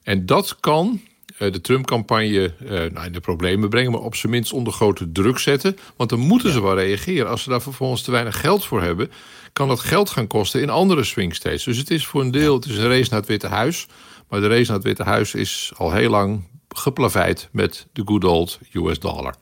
en 0.02 0.26
dat 0.26 0.56
kan 0.60 1.00
de 1.38 1.60
Trump-campagne 1.60 2.54
nou, 2.92 3.06
in 3.06 3.12
de 3.12 3.20
problemen 3.20 3.68
brengen, 3.68 3.92
maar 3.92 4.00
op 4.00 4.14
zijn 4.14 4.32
minst 4.32 4.52
onder 4.52 4.72
grote 4.72 5.12
druk 5.12 5.38
zetten. 5.38 5.78
Want 5.96 6.10
dan 6.10 6.18
moeten 6.18 6.52
ze 6.52 6.62
wel 6.62 6.74
reageren. 6.74 7.28
Als 7.28 7.42
ze 7.42 7.50
daar 7.50 7.62
vervolgens 7.62 8.02
te 8.02 8.10
weinig 8.10 8.40
geld 8.40 8.64
voor 8.64 8.82
hebben, 8.82 9.10
kan 9.52 9.68
dat 9.68 9.80
geld 9.80 10.10
gaan 10.10 10.26
kosten 10.26 10.60
in 10.60 10.70
andere 10.70 11.04
swing 11.04 11.34
states. 11.34 11.64
Dus 11.64 11.76
het 11.76 11.90
is 11.90 12.06
voor 12.06 12.20
een 12.20 12.30
deel 12.30 12.54
het 12.54 12.64
is 12.64 12.76
een 12.76 12.88
race 12.88 13.10
naar 13.10 13.18
het 13.18 13.28
Witte 13.28 13.46
Huis. 13.46 13.86
Maar 14.28 14.40
de 14.40 14.48
race 14.48 14.66
naar 14.66 14.76
het 14.76 14.84
Witte 14.84 15.02
Huis 15.02 15.34
is 15.34 15.72
al 15.76 15.92
heel 15.92 16.10
lang 16.10 16.42
geplaveid 16.68 17.48
met 17.52 17.86
de 17.92 18.02
good 18.04 18.24
old 18.24 18.58
US 18.72 18.98
dollar. 18.98 19.34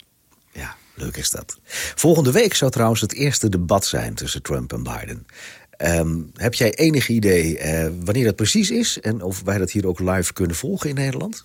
Ja, 0.53 0.77
leuk 0.95 1.17
is 1.17 1.31
dat. 1.31 1.59
Volgende 1.95 2.33
week 2.33 2.55
zou 2.55 2.71
trouwens 2.71 3.01
het 3.01 3.15
eerste 3.15 3.49
debat 3.49 3.87
zijn 3.87 4.15
tussen 4.15 4.43
Trump 4.43 4.73
en 4.73 4.83
Biden. 4.83 5.27
Ehm, 5.71 6.21
heb 6.35 6.55
jij 6.55 6.75
enig 6.75 7.09
idee 7.09 7.59
uh, 7.59 7.89
wanneer 8.05 8.25
dat 8.25 8.37
precies 8.37 8.71
is 8.71 9.01
en 9.01 9.23
of 9.23 9.43
wij 9.43 9.59
dat 9.59 9.71
hier 9.71 9.87
ook 9.87 9.99
live 9.99 10.33
kunnen 10.33 10.57
volgen 10.57 10.89
in 10.89 10.95
Nederland? 10.95 11.45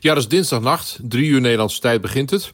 Ja, 0.00 0.14
dat 0.14 0.22
is 0.22 0.28
dinsdagnacht. 0.28 0.98
Drie 1.02 1.28
uur 1.28 1.40
Nederlandse 1.40 1.80
tijd 1.80 2.00
begint 2.00 2.30
het. 2.30 2.52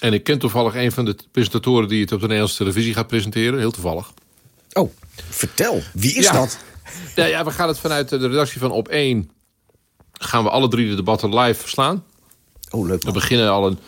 En 0.00 0.12
ik 0.12 0.24
ken 0.24 0.38
toevallig 0.38 0.74
een 0.74 0.92
van 0.92 1.04
de 1.04 1.16
presentatoren 1.30 1.88
die 1.88 2.00
het 2.00 2.12
op 2.12 2.18
de 2.18 2.26
Nederlandse 2.26 2.58
televisie 2.58 2.94
gaat 2.94 3.06
presenteren. 3.06 3.58
Heel 3.58 3.70
toevallig. 3.70 4.12
Oh, 4.72 4.92
vertel. 5.28 5.82
Wie 5.92 6.14
is 6.14 6.30
dat? 6.30 6.58
Ja, 7.14 7.24
ja, 7.24 7.44
we 7.44 7.50
gaan 7.50 7.68
het 7.68 7.78
vanuit 7.78 8.08
de 8.08 8.28
redactie 8.28 8.60
van 8.60 8.70
Op 8.70 8.88
1... 8.88 9.30
gaan 10.12 10.44
we 10.44 10.50
alle 10.50 10.68
drie 10.68 10.88
de 10.88 10.94
debatten 10.94 11.38
live 11.38 11.60
verslaan. 11.60 12.04
Oh, 12.70 12.86
leuk 12.86 13.02
We 13.02 13.12
beginnen 13.12 13.50
al 13.50 13.66
een, 13.66 13.78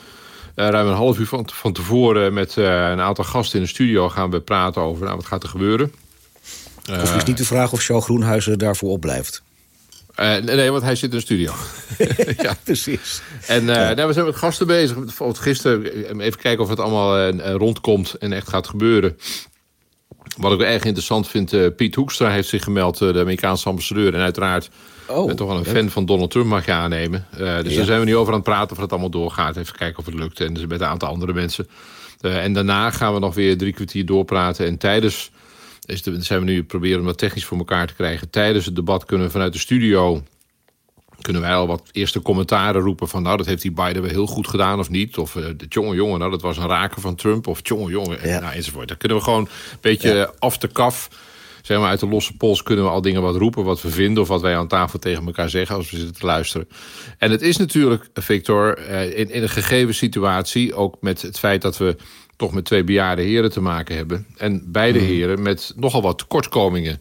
uh, 0.56 0.68
ruim 0.68 0.87
een 0.87 0.94
half 0.94 1.18
uur 1.18 1.26
van, 1.26 1.49
van 1.52 1.73
tevoren... 1.73 2.32
met 2.32 2.56
uh, 2.56 2.64
een 2.64 3.00
aantal 3.00 3.25
gasten 3.25 3.59
in 3.59 3.64
de 3.64 3.71
studio 3.71 4.09
gaan 4.09 4.30
we 4.30 4.40
praten 4.40 4.82
over... 4.82 5.04
Nou, 5.04 5.16
wat 5.16 5.26
gaat 5.26 5.42
er 5.42 5.49
gebeuren. 5.49 5.92
Of 6.90 7.16
is 7.16 7.25
niet 7.25 7.37
de 7.37 7.44
vraag 7.44 7.73
of 7.73 7.82
Charles 7.82 8.04
Groenhuizen 8.04 8.59
daarvoor 8.59 8.90
opblijft? 8.90 9.42
Uh, 10.16 10.37
nee, 10.37 10.71
want 10.71 10.82
hij 10.82 10.94
zit 10.94 11.11
in 11.11 11.16
de 11.16 11.23
studio. 11.23 11.52
ja, 12.47 12.56
precies. 12.62 13.23
En 13.47 13.62
uh, 13.62 13.75
ja. 13.75 13.92
nou, 13.94 14.06
we 14.06 14.12
zijn 14.12 14.26
met 14.26 14.37
gasten 14.37 14.66
bezig. 14.66 14.97
Gisteren 15.32 16.21
even 16.21 16.40
kijken 16.40 16.64
of 16.64 16.71
het 16.71 16.80
allemaal 16.80 17.28
uh, 17.28 17.54
rondkomt 17.54 18.14
en 18.14 18.32
echt 18.32 18.49
gaat 18.49 18.66
gebeuren. 18.66 19.18
Wat 20.37 20.52
ik 20.52 20.59
wel 20.59 20.69
erg 20.69 20.85
interessant 20.85 21.29
vind, 21.29 21.76
Piet 21.76 21.95
Hoekstra 21.95 22.31
heeft 22.31 22.49
zich 22.49 22.64
gemeld, 22.64 22.99
de 22.99 23.21
Amerikaanse 23.21 23.69
ambassadeur. 23.69 24.14
En 24.14 24.21
uiteraard 24.21 24.71
oh, 25.09 25.26
ben 25.26 25.37
toch 25.37 25.49
wel 25.49 25.57
een 25.57 25.64
fan 25.64 25.91
van 25.91 26.07
Donald 26.07 26.31
Trump, 26.31 26.47
mag 26.47 26.67
je 26.67 26.73
aannemen. 26.73 27.26
dus 27.37 27.47
ja. 27.47 27.76
daar 27.76 27.85
zijn 27.85 28.00
we 28.00 28.07
nu 28.07 28.17
over 28.17 28.33
aan 28.33 28.38
het 28.38 28.49
praten 28.49 28.76
of 28.76 28.83
het 28.83 28.91
allemaal 28.91 29.11
doorgaat. 29.11 29.57
Even 29.57 29.76
kijken 29.76 29.99
of 29.99 30.07
het 30.07 30.14
lukt. 30.14 30.41
En 30.41 30.55
dus 30.55 30.67
met 30.67 30.81
een 30.81 30.87
aantal 30.87 31.09
andere 31.09 31.33
mensen. 31.33 31.69
en 32.21 32.52
daarna 32.52 32.91
gaan 32.91 33.14
we 33.14 33.21
nog 33.21 33.35
weer 33.35 33.59
drie 33.59 33.73
kwartier 33.73 34.07
doorpraten. 34.07 34.67
En 34.67 34.79
tijdens 34.79 35.31
is 35.87 36.02
de, 36.02 36.23
zijn 36.23 36.38
we 36.38 36.45
nu 36.45 36.64
proberen 36.64 37.00
om 37.00 37.07
dat 37.07 37.19
technisch 37.19 37.45
voor 37.45 37.59
elkaar 37.59 37.87
te 37.87 37.95
krijgen. 37.95 38.31
Tijdens 38.31 38.64
het 38.64 38.76
debat 38.76 39.05
kunnen 39.05 39.26
we 39.26 39.33
vanuit 39.33 39.52
de 39.52 39.59
studio 39.59 40.23
kunnen 41.23 41.43
wij 41.43 41.55
al 41.55 41.67
wat 41.67 41.83
eerste 41.93 42.23
commentaren 42.23 42.83
roepen 42.83 43.09
van... 43.09 43.23
nou, 43.23 43.37
dat 43.37 43.47
heeft 43.47 43.62
die 43.62 43.73
Biden 43.73 44.02
wel 44.02 44.11
heel 44.11 44.26
goed 44.26 44.49
gedaan 44.49 44.79
of 44.79 44.91
niet. 44.91 45.19
Of 45.19 45.35
uh, 45.35 45.45
de 45.57 45.67
jonge 45.69 45.95
jongen, 45.95 46.19
nou, 46.19 46.31
dat 46.31 46.43
was 46.43 46.57
een 46.57 46.69
raker 46.69 47.00
van 47.00 47.14
Trump. 47.14 47.47
Of 47.47 47.61
jonge 47.62 47.91
jongen, 47.91 48.29
ja. 48.29 48.41
nou, 48.41 48.55
enzovoort. 48.55 48.88
Dan 48.88 48.97
kunnen 48.97 49.19
we 49.19 49.25
gewoon 49.25 49.41
een 49.41 49.79
beetje 49.81 50.14
ja. 50.14 50.33
af 50.38 50.59
de 50.59 50.69
kaf... 50.69 51.09
zeg 51.62 51.79
maar 51.79 51.88
uit 51.88 52.00
de 52.00 52.09
losse 52.09 52.37
pols 52.37 52.62
kunnen 52.62 52.85
we 52.85 52.91
al 52.91 53.02
dingen 53.02 53.23
wat 53.23 53.37
roepen... 53.37 53.64
wat 53.64 53.83
we 53.83 53.91
vinden 53.91 54.23
of 54.23 54.29
wat 54.29 54.41
wij 54.41 54.57
aan 54.57 54.69
tafel 54.69 54.99
tegen 54.99 55.26
elkaar 55.26 55.50
zeggen... 55.50 55.76
als 55.76 55.91
we 55.91 55.97
zitten 55.97 56.14
te 56.14 56.26
luisteren. 56.26 56.69
En 57.19 57.31
het 57.31 57.43
is 57.43 57.57
natuurlijk, 57.57 58.09
Victor, 58.14 58.79
uh, 58.79 59.19
in, 59.19 59.31
in 59.31 59.43
een 59.43 59.49
gegeven 59.49 59.95
situatie... 59.95 60.75
ook 60.75 60.97
met 61.00 61.23
het 61.23 61.38
feit 61.38 61.62
dat 61.62 61.79
we 61.79 61.97
toch 62.37 62.52
met 62.52 62.64
twee 62.64 62.85
bejaarde 62.85 63.23
heren 63.23 63.50
te 63.50 63.61
maken 63.61 63.97
hebben. 63.97 64.26
En 64.37 64.62
beide 64.67 64.99
mm. 64.99 65.05
heren 65.05 65.43
met 65.43 65.73
nogal 65.76 66.02
wat 66.02 66.19
tekortkomingen. 66.19 67.00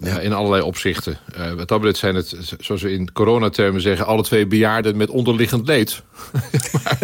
Ja. 0.00 0.18
Uh, 0.18 0.24
in 0.24 0.32
allerlei 0.32 0.62
opzichten. 0.62 1.18
Uh, 1.38 1.52
wat 1.52 1.68
dat 1.68 1.96
zijn 1.96 2.14
het, 2.14 2.56
zoals 2.60 2.82
we 2.82 2.92
in 2.92 3.12
coronatermen 3.12 3.80
zeggen... 3.80 4.06
alle 4.06 4.22
twee 4.22 4.46
bejaarden 4.46 4.96
met 4.96 5.10
onderliggend 5.10 5.66
leed. 5.66 6.02
maar, 6.72 6.98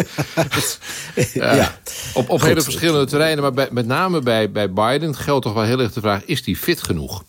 uh, 1.15 1.35
ja. 1.35 1.79
Op, 2.15 2.31
op 2.31 2.41
hele 2.41 2.61
verschillende 2.61 3.07
terreinen. 3.07 3.43
Maar 3.43 3.53
bij, 3.53 3.69
met 3.71 3.87
name 3.87 4.21
bij, 4.21 4.51
bij 4.51 4.73
Biden 4.73 5.17
geldt 5.17 5.45
toch 5.45 5.55
wel 5.55 5.63
heel 5.63 5.81
erg 5.81 5.93
de 5.93 6.01
vraag... 6.01 6.25
is 6.25 6.43
die 6.43 6.57
fit 6.57 6.83
genoeg? 6.83 7.25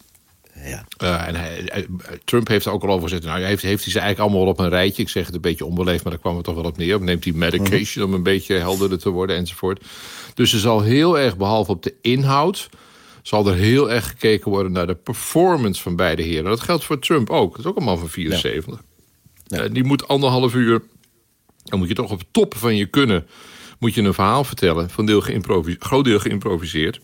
Ja. 0.64 0.86
Uh, 1.04 1.28
en 1.28 1.36
hij, 1.36 1.62
hij, 1.66 1.88
Trump 2.24 2.48
heeft 2.48 2.66
er 2.66 2.72
ook 2.72 2.84
al 2.84 2.90
over 2.90 3.10
gezegd. 3.10 3.24
Nou, 3.24 3.42
heeft, 3.42 3.64
heeft 3.64 3.84
hij 3.84 3.92
ze 3.92 4.00
eigenlijk 4.00 4.30
allemaal 4.30 4.50
op 4.50 4.60
een 4.60 4.70
rijtje. 4.70 5.02
Ik 5.02 5.10
zeg 5.10 5.26
het 5.26 5.36
een 5.36 5.42
beetje 5.42 5.66
onbeleefd, 5.66 6.04
maar 6.04 6.12
daar 6.12 6.22
kwam 6.22 6.36
het 6.36 6.44
toch 6.44 6.56
wel 6.56 6.64
op 6.64 6.78
neer. 6.78 7.02
Neemt 7.02 7.24
hij 7.24 7.34
medication 7.34 8.06
om 8.06 8.14
een 8.14 8.24
beetje 8.24 8.56
helderder 8.56 9.00
te 9.00 9.10
worden 9.10 9.36
enzovoort. 9.36 9.84
Dus 10.34 10.54
er 10.54 10.60
zal 10.60 10.82
heel 10.82 11.20
erg, 11.20 11.38
behalve 11.38 11.72
op 11.72 11.84
de 11.84 11.94
inhoud... 12.02 12.70
zal 13.28 13.48
er 13.48 13.56
heel 13.56 13.92
erg 13.92 14.08
gekeken 14.08 14.52
worden 14.52 14.72
naar 14.72 14.88
de 14.88 14.96
performance 14.96 15.82
van 15.82 15.96
beide 15.96 16.22
heren. 16.22 16.44
Dat 16.44 16.60
geldt 16.60 16.84
voor 16.84 17.00
Trump 17.00 17.30
ook. 17.30 17.52
Dat 17.52 17.60
is 17.60 17.66
ook 17.66 17.78
een 17.78 17.84
man 17.84 18.00
van 18.00 18.10
74. 18.10 18.74
Ja. 18.74 19.58
Ja. 19.58 19.64
Uh, 19.64 19.74
die 19.74 19.84
moet 19.84 20.08
anderhalf 20.08 20.54
uur... 20.54 20.82
dan 21.64 21.80
moet 21.80 21.88
je 21.88 21.94
toch 21.94 22.12
op 22.12 22.20
het 22.20 22.28
top 22.32 22.56
van 22.58 22.76
je 22.76 22.86
kunnen... 22.86 23.28
moet 23.80 23.94
je 23.94 24.02
een 24.02 24.14
verhaal 24.14 24.44
vertellen. 24.44 24.90
Van 24.90 25.06
deel 25.06 25.24
groot 25.80 26.06
deel 26.06 26.20
geïmproviseerd. 26.20 27.00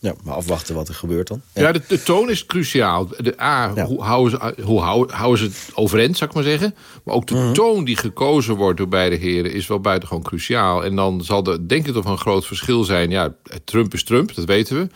Ja, 0.00 0.14
maar 0.24 0.34
afwachten 0.34 0.74
wat 0.74 0.88
er 0.88 0.94
gebeurt 0.94 1.28
dan. 1.28 1.42
Ja, 1.54 1.62
ja 1.62 1.72
de, 1.72 1.82
de, 1.88 2.02
toon 2.02 2.30
is 2.30 2.46
cruciaal. 2.46 3.08
De, 3.08 3.40
A, 3.40 3.72
ja. 3.74 3.84
hoe, 3.84 4.02
houden 4.02 4.54
ze, 4.56 4.62
hoe 4.62 4.80
houden, 4.80 5.38
ze 5.38 5.44
het 5.44 5.70
overeind, 5.74 6.16
zou 6.16 6.30
ik 6.30 6.36
maar 6.36 6.44
zeggen. 6.44 6.74
Maar 7.04 7.14
ook 7.14 7.26
de 7.26 7.34
-hmm. 7.34 7.52
toon 7.52 7.84
die 7.84 7.96
gekozen 7.96 8.54
wordt 8.54 8.78
door 8.78 8.88
beide 8.88 9.16
heren... 9.16 9.52
is 9.52 9.66
wel 9.66 9.80
buitengewoon 9.80 10.22
cruciaal. 10.22 10.84
En 10.84 10.96
dan 10.96 11.24
zal 11.24 11.44
er, 11.44 11.68
denk 11.68 11.86
ik, 11.86 11.94
toch 11.94 12.04
een 12.04 12.18
groot 12.18 12.46
verschil 12.46 12.84
zijn. 12.84 13.10
Ja, 13.10 13.34
Trump 13.64 13.94
is 13.94 14.04
Trump, 14.04 14.34
dat 14.34 14.44
weten 14.44 14.76
we. 14.76 14.88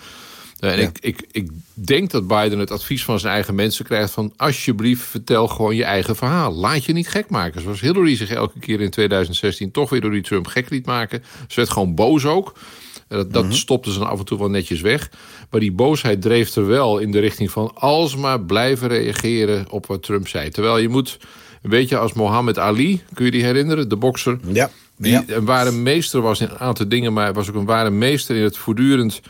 Uh, 0.64 0.72
en 0.72 0.78
ja. 0.78 0.82
ik, 0.82 0.98
ik, 1.00 1.26
ik 1.30 1.50
denk 1.72 2.10
dat 2.10 2.26
Biden 2.26 2.58
het 2.58 2.70
advies 2.70 3.04
van 3.04 3.20
zijn 3.20 3.32
eigen 3.32 3.54
mensen 3.54 3.84
krijgt... 3.84 4.12
van 4.12 4.32
alsjeblieft, 4.36 5.02
vertel 5.02 5.48
gewoon 5.48 5.76
je 5.76 5.84
eigen 5.84 6.16
verhaal. 6.16 6.54
Laat 6.54 6.84
je 6.84 6.92
niet 6.92 7.08
gek 7.08 7.30
maken. 7.30 7.60
Zoals 7.60 7.80
Hillary 7.80 8.16
zich 8.16 8.30
elke 8.30 8.58
keer 8.58 8.80
in 8.80 8.90
2016 8.90 9.70
toch 9.70 9.90
weer 9.90 10.00
door 10.00 10.10
die 10.10 10.22
Trump 10.22 10.46
gek 10.46 10.70
liet 10.70 10.86
maken. 10.86 11.22
Ze 11.48 11.54
werd 11.54 11.70
gewoon 11.70 11.94
boos 11.94 12.24
ook... 12.24 12.54
Dat, 13.08 13.32
dat 13.32 13.42
mm 13.42 13.48
-hmm. 13.48 13.58
stopte 13.58 13.92
ze 13.92 13.98
dan 13.98 14.08
af 14.08 14.18
en 14.18 14.24
toe 14.24 14.38
wel 14.38 14.50
netjes 14.50 14.80
weg. 14.80 15.10
Maar 15.50 15.60
die 15.60 15.72
boosheid 15.72 16.22
dreef 16.22 16.54
er 16.54 16.66
wel 16.66 16.98
in 16.98 17.10
de 17.10 17.18
richting 17.18 17.50
van... 17.50 17.74
alsmaar 17.74 18.40
blijven 18.40 18.88
reageren 18.88 19.70
op 19.70 19.86
wat 19.86 20.02
Trump 20.02 20.28
zei. 20.28 20.50
Terwijl 20.50 20.78
je 20.78 20.88
moet, 20.88 21.18
een 21.62 21.70
beetje 21.70 21.98
als 21.98 22.12
Mohammed 22.12 22.58
Ali... 22.58 23.02
kun 23.14 23.24
je 23.24 23.30
die 23.30 23.44
herinneren, 23.44 23.88
de 23.88 23.96
bokser... 23.96 24.38
Ja. 24.52 24.70
Die 24.96 25.12
ja. 25.12 25.24
een 25.26 25.44
ware 25.44 25.72
meester 25.72 26.20
was 26.20 26.40
in 26.40 26.48
een 26.48 26.58
aantal 26.58 26.88
dingen... 26.88 27.12
maar 27.12 27.24
hij 27.24 27.32
was 27.32 27.48
ook 27.48 27.54
een 27.54 27.64
ware 27.64 27.90
meester 27.90 28.36
in 28.36 28.42
het 28.42 28.56
voortdurend 28.56 29.20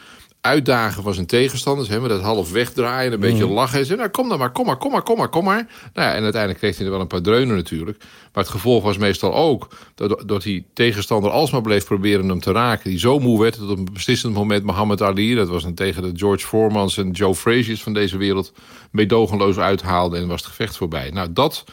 uitdagen 0.42 1.02
van 1.02 1.14
zijn 1.14 1.26
tegenstanders. 1.26 1.88
Hè, 1.88 2.00
met 2.00 2.10
dat 2.10 2.20
half 2.20 2.52
wegdraaien, 2.52 3.12
een 3.12 3.18
mm. 3.18 3.24
beetje 3.24 3.48
lachen. 3.48 3.78
En 3.78 3.86
zei, 3.86 3.98
nou, 3.98 4.10
kom 4.10 4.28
dan 4.28 4.38
maar, 4.38 4.52
kom 4.52 4.66
maar, 4.66 4.76
kom 4.76 4.90
maar, 4.92 5.02
kom 5.02 5.18
maar, 5.18 5.28
kom 5.28 5.44
maar. 5.44 5.66
Nou 5.94 6.08
ja, 6.08 6.14
en 6.14 6.22
uiteindelijk 6.22 6.60
kreeg 6.60 6.76
hij 6.76 6.84
er 6.84 6.92
wel 6.92 7.00
een 7.00 7.06
paar 7.06 7.20
dreunen 7.20 7.56
natuurlijk. 7.56 7.98
Maar 8.32 8.42
het 8.42 8.52
gevolg 8.52 8.82
was 8.82 8.98
meestal 8.98 9.34
ook 9.34 9.68
dat, 9.94 10.22
dat 10.26 10.42
die 10.42 10.64
tegenstander 10.74 11.30
alsmaar 11.30 11.60
bleef 11.60 11.84
proberen 11.84 12.28
hem 12.28 12.40
te 12.40 12.52
raken. 12.52 12.90
Die 12.90 12.98
zo 12.98 13.18
moe 13.18 13.40
werd 13.40 13.58
dat 13.58 13.68
op 13.68 13.78
een 13.78 13.88
beslissend 13.92 14.34
moment 14.34 14.64
Muhammad 14.64 15.02
Ali... 15.02 15.34
dat 15.34 15.48
was 15.48 15.62
dan 15.62 15.74
tegen 15.74 16.02
de 16.02 16.12
George 16.14 16.46
Foremans 16.46 16.96
en 16.96 17.10
Joe 17.10 17.34
Frazier's 17.34 17.82
van 17.82 17.94
deze 17.94 18.16
wereld... 18.16 18.52
meedogenloos 18.90 19.58
uithaalde 19.58 20.16
en 20.16 20.28
was 20.28 20.40
het 20.40 20.50
gevecht 20.50 20.76
voorbij. 20.76 21.10
Nou, 21.10 21.32
dat, 21.32 21.64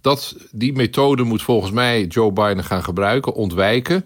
dat, 0.00 0.36
die 0.50 0.72
methode 0.72 1.22
moet 1.22 1.42
volgens 1.42 1.72
mij 1.72 2.04
Joe 2.04 2.32
Biden 2.32 2.64
gaan 2.64 2.84
gebruiken, 2.84 3.34
ontwijken... 3.34 4.04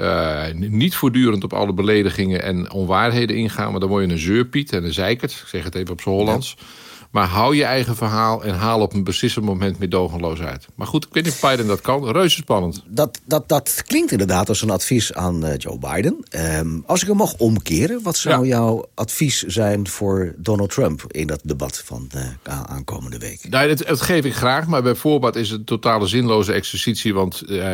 Uh, 0.00 0.44
niet 0.54 0.94
voortdurend 0.94 1.44
op 1.44 1.52
alle 1.52 1.72
beledigingen 1.72 2.42
en 2.42 2.72
onwaarheden 2.72 3.36
ingaan... 3.36 3.70
maar 3.70 3.80
dan 3.80 3.88
word 3.88 4.06
je 4.06 4.12
een 4.12 4.18
zeurpiet 4.18 4.72
en 4.72 4.84
een 4.84 4.92
zeikert. 4.92 5.30
Ik 5.32 5.46
zeg 5.46 5.64
het 5.64 5.74
even 5.74 5.92
op 5.92 6.00
zijn 6.00 6.14
Hollands. 6.14 6.54
Ja. 6.58 6.64
Maar 7.10 7.26
hou 7.26 7.56
je 7.56 7.64
eigen 7.64 7.96
verhaal 7.96 8.44
en 8.44 8.54
haal 8.54 8.80
op 8.80 8.92
een 8.92 9.04
beslissend 9.04 9.44
moment 9.44 9.78
meedogenloos 9.78 10.40
uit. 10.40 10.66
Maar 10.74 10.86
goed, 10.86 11.04
ik 11.04 11.12
weet 11.12 11.24
niet 11.24 11.32
of 11.32 11.50
Biden 11.50 11.66
dat 11.66 11.80
kan. 11.80 12.10
Reuze 12.10 12.36
spannend. 12.36 12.82
Dat, 12.86 13.20
dat, 13.24 13.48
dat 13.48 13.82
klinkt 13.86 14.12
inderdaad 14.12 14.48
als 14.48 14.62
een 14.62 14.70
advies 14.70 15.14
aan 15.14 15.44
uh, 15.44 15.52
Joe 15.56 15.78
Biden. 15.78 16.24
Um, 16.30 16.82
als 16.86 17.02
ik 17.02 17.08
hem 17.08 17.16
mag 17.16 17.34
omkeren, 17.34 18.02
wat 18.02 18.16
zou 18.16 18.46
ja. 18.46 18.48
jouw 18.48 18.88
advies 18.94 19.42
zijn 19.42 19.88
voor 19.88 20.34
Donald 20.36 20.70
Trump... 20.70 21.04
in 21.08 21.26
dat 21.26 21.40
debat 21.42 21.82
van 21.84 22.08
de 22.10 22.50
aankomende 22.66 23.18
week? 23.18 23.48
Nou, 23.48 23.68
dat, 23.68 23.86
dat, 23.86 24.00
geef 24.00 24.24
ik 24.24 24.34
graag, 24.34 24.66
maar 24.66 24.82
bij 24.82 24.94
voorbaat 24.94 25.36
is 25.36 25.50
het 25.50 25.58
een 25.58 25.64
totale 25.64 26.06
zinloze 26.06 26.52
exercitie... 26.52 27.14
want 27.14 27.42
uh, 27.46 27.66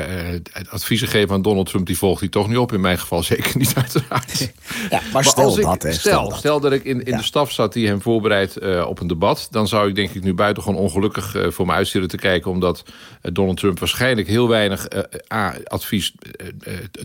het 0.50 0.70
adviezen 0.70 1.08
geven 1.08 1.34
aan 1.34 1.42
Donald 1.42 1.68
Trump, 1.68 1.86
die 1.86 1.98
volgt 1.98 2.20
hij 2.20 2.28
toch 2.28 2.48
niet 2.48 2.58
op. 2.58 2.72
In 2.72 2.80
mijn 2.80 2.98
geval 2.98 3.22
zeker 3.34 3.58
niet, 3.58 3.74
uiteraard. 3.74 4.38
ja, 4.38 4.50
maar, 4.90 5.10
maar 5.12 5.24
stel, 5.24 5.58
ik, 5.58 5.64
dat, 5.64 5.82
hè, 5.82 5.92
stel, 5.92 6.12
stel, 6.12 6.28
dat. 6.28 6.38
stel 6.38 6.60
dat 6.60 6.72
ik 6.72 6.84
in, 6.84 7.04
in 7.04 7.12
ja. 7.12 7.18
de 7.18 7.24
staf 7.24 7.52
zat 7.52 7.72
die 7.72 7.86
hem 7.86 8.00
voorbereidt 8.00 8.62
uh, 8.62 8.86
op 8.88 9.00
een 9.00 9.06
debat 9.06 9.22
dan 9.50 9.68
zou 9.68 9.88
ik 9.88 9.94
denk 9.94 10.10
ik 10.10 10.22
nu 10.22 10.34
buitengewoon 10.34 10.80
ongelukkig 10.80 11.34
uh, 11.36 11.50
voor 11.50 11.66
me 11.66 11.72
uitzitten 11.72 12.10
te 12.10 12.16
kijken. 12.16 12.50
Omdat 12.50 12.84
uh, 12.86 13.32
Donald 13.32 13.56
Trump 13.56 13.78
waarschijnlijk 13.78 14.28
heel 14.28 14.48
weinig 14.48 14.86
uh, 15.32 15.48
advies 15.64 16.14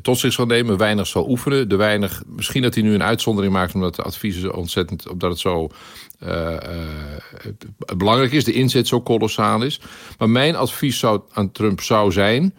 tot 0.01 0.17
zich 0.17 0.33
zal 0.33 0.45
nemen. 0.45 0.77
Weinig 0.77 1.07
zal 1.07 1.29
oefenen. 1.29 1.69
De 1.69 1.75
weinig, 1.75 2.23
misschien 2.25 2.61
dat 2.61 2.73
hij 2.73 2.83
nu 2.83 2.93
een 2.93 3.03
uitzondering 3.03 3.53
maakt 3.53 3.73
omdat 3.73 3.95
de 3.95 4.01
adviezen 4.01 4.55
ontzettend, 4.55 5.09
omdat 5.09 5.29
het 5.29 5.39
zo 5.39 5.69
belangrijk 7.97 8.31
is. 8.31 8.43
De 8.43 8.53
inzet 8.53 8.88
zo 8.88 9.01
kolossaal 9.01 9.61
is. 9.61 9.79
Maar 10.17 10.29
mijn 10.29 10.55
advies 10.55 10.99
zou, 10.99 11.21
aan 11.33 11.51
Trump 11.51 11.81
zou 11.81 12.11
zijn 12.11 12.53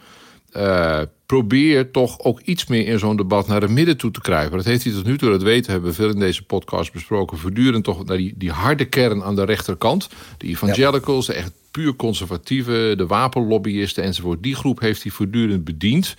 probeer 1.31 1.91
toch 1.91 2.21
ook 2.21 2.41
iets 2.41 2.67
meer 2.67 2.87
in 2.87 2.99
zo'n 2.99 3.17
debat 3.17 3.47
naar 3.47 3.61
het 3.61 3.71
midden 3.71 3.97
toe 3.97 4.11
te 4.11 4.21
kruipen. 4.21 4.57
Dat 4.57 4.67
heeft 4.67 4.85
hij 4.85 4.93
tot 4.93 5.05
nu 5.05 5.19
toe, 5.19 5.31
dat 5.31 5.43
weten 5.43 5.73
hebben 5.73 5.91
we 5.91 5.97
veel 5.97 6.09
in 6.09 6.19
deze 6.19 6.43
podcast 6.43 6.93
besproken, 6.93 7.39
voortdurend 7.39 7.85
toch 7.85 8.05
naar 8.05 8.17
die, 8.17 8.35
die 8.37 8.51
harde 8.51 8.85
kern 8.85 9.23
aan 9.23 9.37
de 9.37 9.45
rechterkant. 9.45 10.09
De 10.39 10.47
evangelicals, 10.47 11.27
de 11.27 11.33
echt 11.33 11.53
puur 11.71 11.97
conservatieve, 11.97 12.95
de 12.97 13.07
wapenlobbyisten 13.07 14.05
enzovoort. 14.05 14.43
Die 14.43 14.55
groep 14.55 14.81
heeft 14.81 15.03
hij 15.03 15.13
voortdurend 15.13 15.65
bediend. 15.65 16.17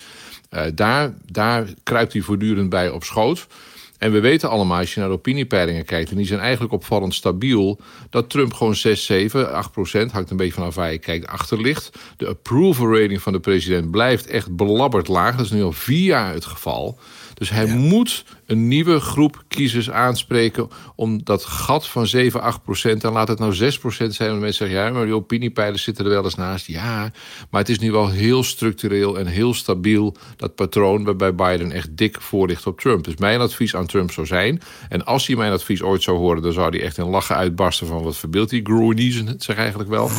Uh, 0.52 0.64
daar, 0.76 1.14
daar 1.32 1.68
kruipt 1.84 2.14
hij 2.14 2.22
voortdurend 2.22 2.70
bij 2.70 2.90
op 2.90 3.04
schoot. 3.04 3.48
En 4.02 4.12
we 4.12 4.20
weten 4.20 4.50
allemaal, 4.50 4.78
als 4.78 4.94
je 4.94 5.00
naar 5.00 5.10
de 5.10 5.16
opiniepeilingen 5.16 5.86
kijkt... 5.86 6.12
en 6.12 6.18
die 6.18 6.26
zijn 6.26 6.40
eigenlijk 6.40 6.74
opvallend 6.74 7.14
stabiel... 7.14 7.80
dat 8.10 8.30
Trump 8.30 8.54
gewoon 8.54 8.76
6, 8.76 9.06
7, 9.06 9.54
8 9.54 9.72
procent... 9.72 10.12
hangt 10.12 10.30
een 10.30 10.38
beetje 10.38 10.54
vanaf 10.54 10.76
waar 10.76 10.92
je 10.92 10.98
kijkt, 10.98 11.28
achter 11.28 11.62
ligt. 11.62 11.90
De 12.18 12.28
approval 12.28 13.00
rating 13.00 13.22
van 13.22 13.34
de 13.34 13.40
president 13.40 13.92
blijft 13.92 14.28
echt 14.28 14.56
belabberd 14.56 15.08
laag. 15.08 15.36
Dat 15.36 15.46
is 15.46 15.52
nu 15.52 15.64
al 15.64 15.72
vier 15.72 16.06
jaar 16.06 16.34
het 16.34 16.46
geval. 16.46 17.00
Dus 17.34 17.50
hij 17.50 17.66
moet 17.66 18.24
een 18.46 18.68
nieuwe 18.68 19.00
groep 19.00 19.44
kiezers 19.48 19.92
aanspreken 19.92 20.70
om 20.96 21.24
dat 21.24 21.46
gat 21.46 21.88
van 21.88 22.08
7, 22.08 22.42
8 22.42 22.64
procent, 22.64 23.04
en 23.04 23.12
laat 23.12 23.28
het 23.28 23.40
nou 23.40 23.54
6 23.54 23.78
procent 23.78 24.14
zijn, 24.14 24.30
want 24.30 24.42
mensen 24.42 24.68
zeggen, 24.68 24.86
ja, 24.86 24.94
maar 24.94 25.06
die 25.06 25.16
opiniepeilers 25.16 25.84
zitten 25.84 26.06
er 26.06 26.12
wel 26.12 26.24
eens 26.24 26.36
naast. 26.36 26.68
Ja, 26.68 27.12
maar 27.50 27.62
het 27.62 27.70
is 27.70 27.80
nu 27.80 27.92
wel 27.92 28.10
heel 28.10 28.44
structureel 28.44 29.20
en 29.20 29.28
heel 29.28 29.54
stabiel, 29.54 30.16
dat 30.36 30.56
patroon 30.56 31.04
waarbij 31.04 31.36
Biden 31.36 31.72
echt 31.72 31.98
dik 31.98 32.22
voor 32.22 32.48
ligt 32.48 32.68
op 32.68 32.80
Trump. 32.80 33.04
Dus 33.04 33.16
mijn 33.16 33.40
advies 33.40 33.76
aan 33.76 33.86
Trump 33.92 34.12
zou 34.12 34.28
zijn, 34.28 34.62
en 34.90 35.06
als 35.06 35.28
hij 35.28 35.36
mijn 35.36 35.52
advies 35.52 35.82
ooit 35.82 36.04
zou 36.04 36.18
horen, 36.18 36.42
dan 36.42 36.54
zou 36.54 36.70
hij 36.70 36.82
echt 36.82 36.98
in 36.98 37.06
lachen 37.06 37.36
uitbarsten 37.36 37.88
van 37.88 38.04
wat 38.04 38.18
verbeeldt 38.18 38.52
hij, 38.52 38.60
Groenies, 38.64 39.24
zeg 39.38 39.56
eigenlijk 39.56 39.90
wel. 39.90 40.10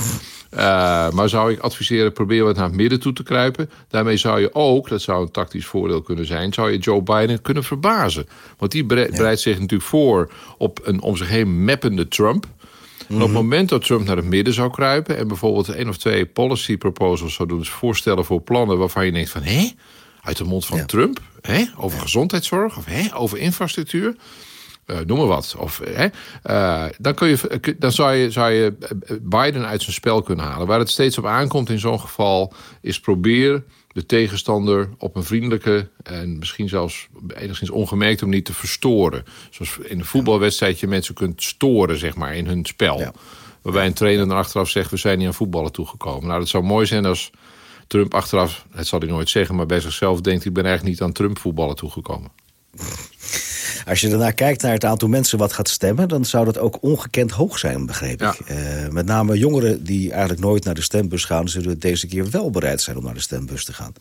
Uh, 0.56 1.10
maar 1.10 1.28
zou 1.28 1.52
ik 1.52 1.58
adviseren, 1.58 2.12
probeer 2.12 2.44
wat 2.44 2.56
naar 2.56 2.64
het 2.64 2.74
midden 2.74 3.00
toe 3.00 3.12
te 3.12 3.22
kruipen. 3.22 3.70
Daarmee 3.88 4.16
zou 4.16 4.40
je 4.40 4.54
ook, 4.54 4.88
dat 4.88 5.02
zou 5.02 5.22
een 5.22 5.30
tactisch 5.30 5.66
voordeel 5.66 6.02
kunnen 6.02 6.26
zijn... 6.26 6.52
zou 6.52 6.70
je 6.70 6.78
Joe 6.78 7.02
Biden 7.02 7.42
kunnen 7.42 7.64
verbazen. 7.64 8.26
Want 8.58 8.72
die 8.72 8.84
bereidt 8.84 9.40
zich 9.40 9.58
natuurlijk 9.58 9.88
voor 9.88 10.30
op 10.58 10.80
een 10.82 11.00
om 11.00 11.16
zich 11.16 11.28
heen 11.28 11.64
mappende 11.64 12.08
Trump... 12.08 12.46
En 13.08 13.14
op 13.14 13.20
het 13.20 13.30
mhm. 13.30 13.46
moment 13.46 13.68
dat 13.68 13.84
Trump 13.84 14.06
naar 14.06 14.16
het 14.16 14.24
midden 14.24 14.54
zou 14.54 14.70
kruipen... 14.70 15.16
en 15.16 15.28
bijvoorbeeld 15.28 15.68
één 15.68 15.88
of 15.88 15.96
twee 15.96 16.26
policy 16.26 16.76
proposals 16.76 17.34
zou 17.34 17.48
doen... 17.48 17.58
dus 17.58 17.68
voorstellen 17.68 18.24
voor 18.24 18.40
plannen 18.40 18.78
waarvan 18.78 19.04
je 19.04 19.12
denkt 19.12 19.30
van... 19.30 19.42
hé, 19.42 19.70
uit 20.22 20.36
de 20.36 20.44
mond 20.44 20.66
van 20.66 20.86
Trump? 20.86 21.20
Hé, 21.40 21.64
over 21.76 22.00
gezondheidszorg? 22.00 22.76
Of 22.76 22.84
hé, 22.84 23.16
over 23.16 23.38
infrastructuur? 23.38 24.16
Uh, 24.86 24.98
noem 25.06 25.18
maar 25.18 25.26
wat. 25.26 25.54
Of, 25.58 25.80
hè, 25.84 26.06
uh, 26.46 26.90
dan, 26.98 27.14
kun 27.14 27.28
je, 27.28 27.76
dan 27.78 27.92
zou, 27.92 28.14
je, 28.14 28.30
zou 28.30 28.52
je 28.52 28.74
Biden 29.22 29.66
uit 29.66 29.82
zijn 29.82 29.94
spel 29.94 30.22
kunnen 30.22 30.44
halen. 30.44 30.66
Waar 30.66 30.78
het 30.78 30.90
steeds 30.90 31.18
op 31.18 31.26
aankomt 31.26 31.70
in 31.70 31.78
zo'n 31.78 32.00
geval... 32.00 32.52
is 32.80 33.00
probeer 33.00 33.64
de 33.92 34.06
tegenstander 34.06 34.88
op 34.98 35.16
een 35.16 35.24
vriendelijke... 35.24 35.88
en 36.02 36.38
misschien 36.38 36.68
zelfs 36.68 37.08
enigszins 37.34 37.70
ongemerkt 37.70 38.22
om 38.22 38.30
niet 38.30 38.44
te 38.44 38.54
verstoren. 38.54 39.24
Zoals 39.50 39.78
in 39.82 39.98
een 39.98 40.04
voetbalwedstrijd 40.04 40.80
je 40.80 40.86
mensen 40.86 41.14
kunt 41.14 41.42
storen 41.42 41.98
zeg 41.98 42.16
maar, 42.16 42.36
in 42.36 42.46
hun 42.46 42.64
spel. 42.64 43.12
Waarbij 43.62 43.86
een 43.86 43.92
trainer 43.92 44.28
dan 44.28 44.36
achteraf 44.36 44.68
zegt... 44.68 44.90
we 44.90 44.96
zijn 44.96 45.18
niet 45.18 45.26
aan 45.26 45.34
voetballen 45.34 45.72
toegekomen. 45.72 46.26
Nou, 46.26 46.38
dat 46.38 46.48
zou 46.48 46.64
mooi 46.64 46.86
zijn 46.86 47.04
als 47.04 47.30
Trump 47.92 48.14
achteraf... 48.14 48.66
het 48.70 48.86
zal 48.86 48.98
hij 48.98 49.08
nooit 49.08 49.28
zeggen, 49.28 49.54
maar 49.54 49.66
bij 49.66 49.80
zichzelf 49.80 50.20
denkt... 50.20 50.44
ik 50.44 50.52
ben 50.52 50.64
eigenlijk 50.64 50.94
niet 50.94 51.02
aan 51.02 51.12
Trump 51.12 51.38
voetballen 51.38 51.76
toegekomen. 51.76 52.30
Als 53.86 54.00
je 54.00 54.08
daarna 54.08 54.30
kijkt 54.30 54.62
naar 54.62 54.72
het 54.72 54.84
aantal 54.84 55.08
mensen 55.08 55.38
wat 55.38 55.52
gaat 55.52 55.68
stemmen... 55.68 56.08
dan 56.08 56.24
zou 56.24 56.44
dat 56.44 56.58
ook 56.58 56.82
ongekend 56.82 57.30
hoog 57.30 57.58
zijn, 57.58 57.86
begreep 57.86 58.22
ik. 58.22 58.38
Uh, 58.50 58.88
met 58.88 59.06
name 59.06 59.38
jongeren 59.38 59.84
die 59.84 60.10
eigenlijk 60.10 60.40
nooit 60.40 60.64
naar 60.64 60.74
de 60.74 60.82
stembus 60.82 61.24
gaan... 61.24 61.48
zullen 61.48 61.78
deze 61.78 62.06
keer 62.06 62.30
wel 62.30 62.50
bereid 62.50 62.80
zijn 62.80 62.96
om 62.96 63.04
naar 63.04 63.14
de 63.14 63.20
stembus 63.20 63.64
te 63.64 63.72
gaan. 63.72 63.92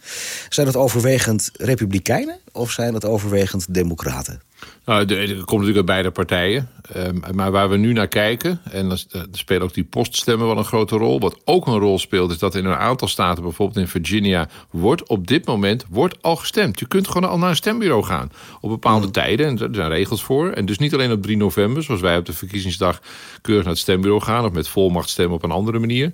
Zijn 0.50 0.66
dat 0.66 0.76
overwegend 0.76 1.52
republikeinen 1.54 2.40
of 2.52 2.72
zijn 2.72 2.94
dat 2.94 3.06
overwegend 3.06 3.74
democraten? 3.74 4.42
Nou, 4.86 5.06
er 5.06 5.28
komt 5.28 5.50
natuurlijk 5.50 5.78
uit 5.78 5.86
beide 5.86 6.12
partijen. 6.12 6.70
Ehm, 6.94 7.36
maar 7.36 7.52
waar 7.52 7.70
we 7.70 7.78
nu 7.78 7.94
naar 7.94 8.08
kijken, 8.08 8.60
en 8.72 8.90
dan 8.90 8.98
spelen 9.32 9.62
ook 9.62 9.74
die 9.74 9.84
poststemmen 9.84 10.48
wel 10.48 10.58
een 10.58 10.66
grote 10.66 10.98
rol. 10.98 11.20
Wat 11.20 11.38
ook 11.46 11.68
een 11.68 11.80
rol 11.80 12.00
speelt, 12.00 12.32
is 12.32 12.38
dat 12.38 12.56
in 12.56 12.66
een 12.66 12.76
aantal 12.76 13.08
staten, 13.08 13.44
bijvoorbeeld 13.44 13.78
in 13.78 13.88
Virginia, 13.88 14.50
wordt 14.70 15.08
op 15.08 15.28
dit 15.28 15.46
moment 15.46 15.86
wordt 15.90 16.18
al 16.22 16.36
gestemd. 16.36 16.80
Je 16.80 16.88
kunt 16.88 17.08
gewoon 17.08 17.30
al 17.30 17.38
naar 17.38 17.50
een 17.50 17.56
stembureau 17.56 18.04
gaan 18.04 18.32
op 18.62 18.70
bepaalde 18.70 19.06
mm. 19.06 19.12
tijden. 19.12 19.48
En 19.48 19.71
er 19.72 19.78
zijn 19.78 19.90
regels 19.90 20.24
voor. 20.24 20.50
En 20.50 20.66
dus 20.66 20.78
niet 20.78 20.94
alleen 20.94 21.12
op 21.12 21.22
3 21.22 21.38
november, 21.38 21.84
zoals 21.84 22.02
wij 22.02 22.18
op 22.18 22.26
de 22.26 22.34
verkiezingsdag 22.34 23.02
keurig 23.42 23.64
naar 23.64 23.74
het 23.74 23.82
stembureau 23.82 24.22
gaan, 24.22 24.46
of 24.46 24.52
met 24.52 24.68
volmacht 24.68 25.10
stemmen 25.10 25.36
op 25.36 25.44
een 25.44 25.52
andere 25.52 25.80
manier. 25.80 26.14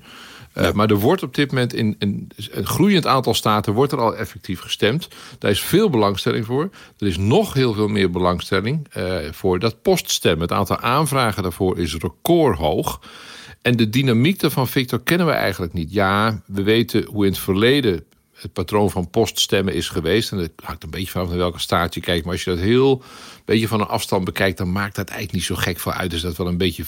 Uh, 0.58 0.72
maar 0.72 0.90
er 0.90 1.00
wordt 1.00 1.24
op 1.24 1.36
dit 1.36 1.52
moment 1.52 1.74
in, 1.74 1.96
in, 2.00 2.30
een 2.52 2.66
groeiend 2.66 3.06
aantal 3.06 3.34
staten 3.34 3.74
wordt 3.74 3.92
er 3.92 4.00
al 4.00 4.16
effectief 4.16 4.60
gestemd. 4.60 5.08
Daar 5.40 5.52
is 5.52 5.62
veel 5.62 5.90
belangstelling 5.90 6.46
voor. 6.46 6.70
Er 6.98 7.08
is 7.08 7.18
nog 7.18 7.54
heel 7.54 7.74
veel 7.74 7.88
meer 7.88 8.12
belangstelling 8.12 8.88
uh, 8.98 9.18
voor 9.32 9.60
dat 9.60 9.82
poststemmen. 9.82 10.42
Het 10.42 10.52
aantal 10.52 10.78
aanvragen 10.80 11.44
daarvoor 11.44 11.78
is 11.80 11.96
recordhoog. 11.96 13.00
En 13.62 13.76
de 13.76 13.90
dynamiek 13.90 14.40
daarvan, 14.40 14.68
Victor, 14.68 15.00
kennen 15.00 15.28
we 15.28 15.34
eigenlijk 15.34 15.74
niet. 15.74 15.94
Ja, 15.94 16.42
we 16.46 16.64
weten 16.64 17.06
hoe 17.06 17.26
in 17.26 17.32
het 17.32 17.40
verleden 17.40 18.04
het 18.38 18.54
patroon 18.54 18.92
van 18.92 19.10
poststemmen 19.10 19.74
is 19.74 19.90
geweest. 19.90 20.32
En 20.32 20.38
dat 20.38 20.52
hangt 20.56 20.84
een 20.84 20.90
beetje 20.90 21.12
vanaf 21.12 21.28
naar 21.28 21.38
welke 21.38 21.60
staat 21.60 21.94
je 21.94 22.00
kijkt. 22.00 22.24
Maar 22.24 22.34
als 22.34 22.44
je 22.44 22.50
dat 22.50 22.60
heel 22.60 23.04
beetje 23.46 23.68
van 23.68 23.80
een 23.80 23.88
afstand 23.88 24.26
bekijkt... 24.26 24.58
dan 24.58 24.72
maakt 24.72 24.96
dat 24.96 25.10
eigenlijk 25.10 25.38
niet 25.38 25.44
zo 25.44 25.56
gek 25.56 25.80
voor 25.80 25.94
uit. 25.94 26.12
Dus 26.12 26.22
dat 26.22 26.38
wel 26.38 26.48
een 26.48 26.58
beetje 26.58 26.86
50-50. 26.86 26.88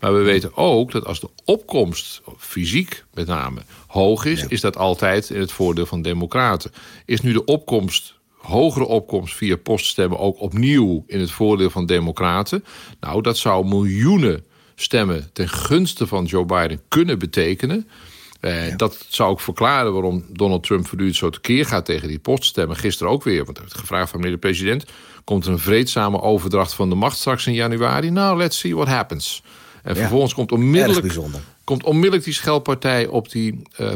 Maar 0.00 0.14
we 0.14 0.20
weten 0.20 0.56
ook 0.56 0.92
dat 0.92 1.04
als 1.06 1.20
de 1.20 1.30
opkomst, 1.44 2.22
fysiek 2.38 3.04
met 3.14 3.26
name, 3.26 3.60
hoog 3.86 4.24
is... 4.24 4.44
is 4.48 4.60
dat 4.60 4.76
altijd 4.76 5.30
in 5.30 5.40
het 5.40 5.52
voordeel 5.52 5.86
van 5.86 6.02
democraten. 6.02 6.70
Is 7.04 7.20
nu 7.20 7.32
de 7.32 7.44
opkomst 7.44 8.14
hogere 8.46 8.84
opkomst 8.84 9.34
via 9.34 9.56
poststemmen 9.56 10.18
ook 10.18 10.40
opnieuw 10.40 11.04
in 11.06 11.20
het 11.20 11.30
voordeel 11.30 11.70
van 11.70 11.86
democraten. 11.86 12.64
Nou, 13.00 13.22
dat 13.22 13.38
zou 13.38 13.66
miljoenen 13.66 14.44
stemmen 14.74 15.30
ten 15.32 15.48
gunste 15.48 16.06
van 16.06 16.24
Joe 16.24 16.44
Biden 16.44 16.80
kunnen 16.88 17.18
betekenen. 17.18 17.88
Eh, 18.46 18.76
Dat 18.76 19.06
zou 19.08 19.30
ook 19.30 19.40
verklaren 19.40 19.92
waarom 19.92 20.24
Donald 20.28 20.62
Trump 20.62 20.86
voortdurend 20.86 21.16
zo 21.16 21.30
tekeer 21.30 21.66
gaat 21.66 21.84
tegen 21.84 22.08
die 22.08 22.18
poststemmen. 22.18 22.76
Gisteren 22.76 23.12
ook 23.12 23.24
weer, 23.24 23.44
want 23.44 23.56
hij 23.56 23.66
heeft 23.66 23.78
gevraagd 23.80 24.10
van 24.10 24.18
meneer 24.18 24.34
de 24.34 24.40
president... 24.40 24.84
komt 25.24 25.44
er 25.44 25.52
een 25.52 25.58
vreedzame 25.58 26.20
overdracht 26.20 26.74
van 26.74 26.88
de 26.88 26.94
macht 26.94 27.18
straks 27.18 27.46
in 27.46 27.52
januari? 27.52 28.10
Nou, 28.10 28.36
let's 28.36 28.58
see 28.58 28.74
what 28.74 28.88
happens. 28.88 29.42
En 29.82 29.96
vervolgens 29.96 30.34
komt 30.34 30.52
onmiddellijk, 30.52 31.18
komt 31.64 31.84
onmiddellijk 31.84 32.24
die 32.24 32.34
scheldpartij 32.34 33.06
op 33.06 33.30
die 33.30 33.62
uh, 33.80 33.92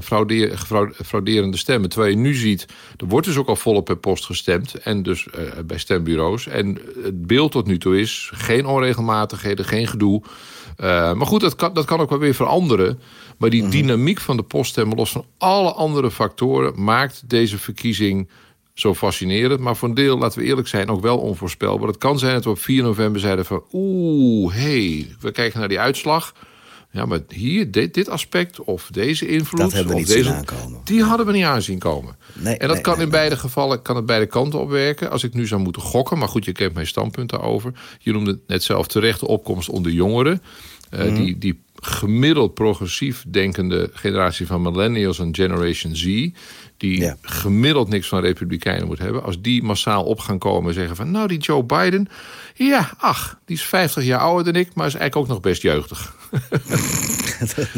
frauderende 1.04 1.56
stemmen. 1.56 1.88
Terwijl 1.88 2.10
je 2.10 2.18
nu 2.18 2.34
ziet, 2.34 2.66
er 2.96 3.06
wordt 3.06 3.26
dus 3.26 3.36
ook 3.36 3.48
al 3.48 3.56
volop 3.56 3.84
per 3.84 3.96
post 3.96 4.24
gestemd. 4.24 4.74
En 4.74 5.02
dus 5.02 5.26
uh, 5.26 5.42
bij 5.64 5.78
stembureaus. 5.78 6.46
En 6.46 6.78
het 7.02 7.26
beeld 7.26 7.52
tot 7.52 7.66
nu 7.66 7.78
toe 7.78 8.00
is 8.00 8.30
geen 8.34 8.66
onregelmatigheden, 8.66 9.64
geen 9.64 9.86
gedoe. 9.86 10.22
Uh, 10.80 11.12
maar 11.12 11.26
goed, 11.26 11.40
dat 11.40 11.56
kan, 11.56 11.74
dat 11.74 11.84
kan 11.84 12.00
ook 12.00 12.10
wel 12.10 12.18
weer 12.18 12.34
veranderen. 12.34 13.00
Maar 13.40 13.50
die 13.50 13.62
mhm. 13.62 13.70
dynamiek 13.70 14.20
van 14.20 14.36
de 14.36 14.42
poststemmen, 14.42 14.96
los 14.96 15.10
van 15.10 15.24
alle 15.38 15.72
andere 15.72 16.10
factoren, 16.10 16.82
maakt 16.82 17.22
deze 17.26 17.58
verkiezing 17.58 18.28
zo 18.74 18.94
fascinerend. 18.94 19.60
Maar 19.60 19.76
voor 19.76 19.88
een 19.88 19.94
deel, 19.94 20.18
laten 20.18 20.38
we 20.38 20.44
eerlijk 20.44 20.68
zijn, 20.68 20.88
ook 20.88 21.02
wel 21.02 21.18
onvoorspelbaar. 21.18 21.88
Het 21.88 21.98
kan 21.98 22.18
zijn 22.18 22.34
dat 22.34 22.44
we 22.44 22.50
op 22.50 22.58
4 22.58 22.82
november 22.82 23.20
zeiden 23.20 23.44
van... 23.44 23.64
oeh, 23.72 24.54
hey, 24.54 25.14
we 25.20 25.32
kijken 25.32 25.58
naar 25.58 25.68
die 25.68 25.80
uitslag. 25.80 26.34
Ja, 26.90 27.06
maar 27.06 27.20
hier, 27.28 27.70
dit, 27.70 27.94
dit 27.94 28.08
aspect 28.08 28.60
of 28.60 28.88
deze 28.90 29.26
invloed... 29.28 29.60
Dat 29.60 29.72
hebben 29.72 29.92
we 29.92 29.98
niet 29.98 30.08
deze, 30.08 30.22
zien 30.22 30.32
aankomen. 30.32 30.80
Die 30.84 31.02
hadden 31.02 31.26
we 31.26 31.32
niet 31.32 31.44
aanzien 31.44 31.78
komen. 31.78 32.16
Nee, 32.32 32.56
en 32.56 32.68
dat 32.68 32.80
kan 32.80 33.00
in 33.00 33.10
beide 33.10 33.36
gevallen 33.36 33.82
kan 33.82 33.96
het 33.96 34.06
beide 34.06 34.26
kanten 34.26 34.60
opwerken. 34.60 35.10
Als 35.10 35.24
ik 35.24 35.34
nu 35.34 35.46
zou 35.46 35.60
moeten 35.60 35.82
gokken, 35.82 36.18
maar 36.18 36.28
goed, 36.28 36.44
je 36.44 36.52
kent 36.52 36.74
mijn 36.74 36.86
standpunt 36.86 37.30
daarover. 37.30 37.72
Je 37.98 38.12
noemde 38.12 38.38
net 38.46 38.62
zelf 38.62 38.86
terecht 38.86 39.20
de 39.20 39.26
opkomst 39.26 39.68
onder 39.68 39.92
jongeren. 39.92 40.42
Uh, 40.94 41.14
die, 41.14 41.38
die 41.38 41.62
gemiddeld 41.80 42.54
progressief 42.54 43.24
denkende 43.28 43.90
generatie 43.92 44.46
van 44.46 44.62
millennials 44.62 45.18
en 45.18 45.34
Generation 45.34 45.96
Z... 45.96 46.28
die 46.76 47.12
gemiddeld 47.22 47.88
niks 47.88 48.08
van 48.08 48.20
republikeinen 48.20 48.86
moet 48.86 48.98
hebben... 48.98 49.22
als 49.22 49.40
die 49.40 49.62
massaal 49.62 50.04
op 50.04 50.18
gaan 50.18 50.38
komen 50.38 50.68
en 50.68 50.74
zeggen 50.74 50.96
van... 50.96 51.10
nou, 51.10 51.28
die 51.28 51.38
Joe 51.38 51.64
Biden, 51.64 52.08
ja, 52.54 52.90
ach, 52.98 53.38
die 53.44 53.56
is 53.56 53.62
50 53.62 54.04
jaar 54.04 54.20
ouder 54.20 54.52
dan 54.52 54.62
ik... 54.62 54.74
maar 54.74 54.86
is 54.86 54.94
eigenlijk 54.94 55.16
ook 55.16 55.34
nog 55.34 55.40
best 55.40 55.62
jeugdig. 55.62 56.14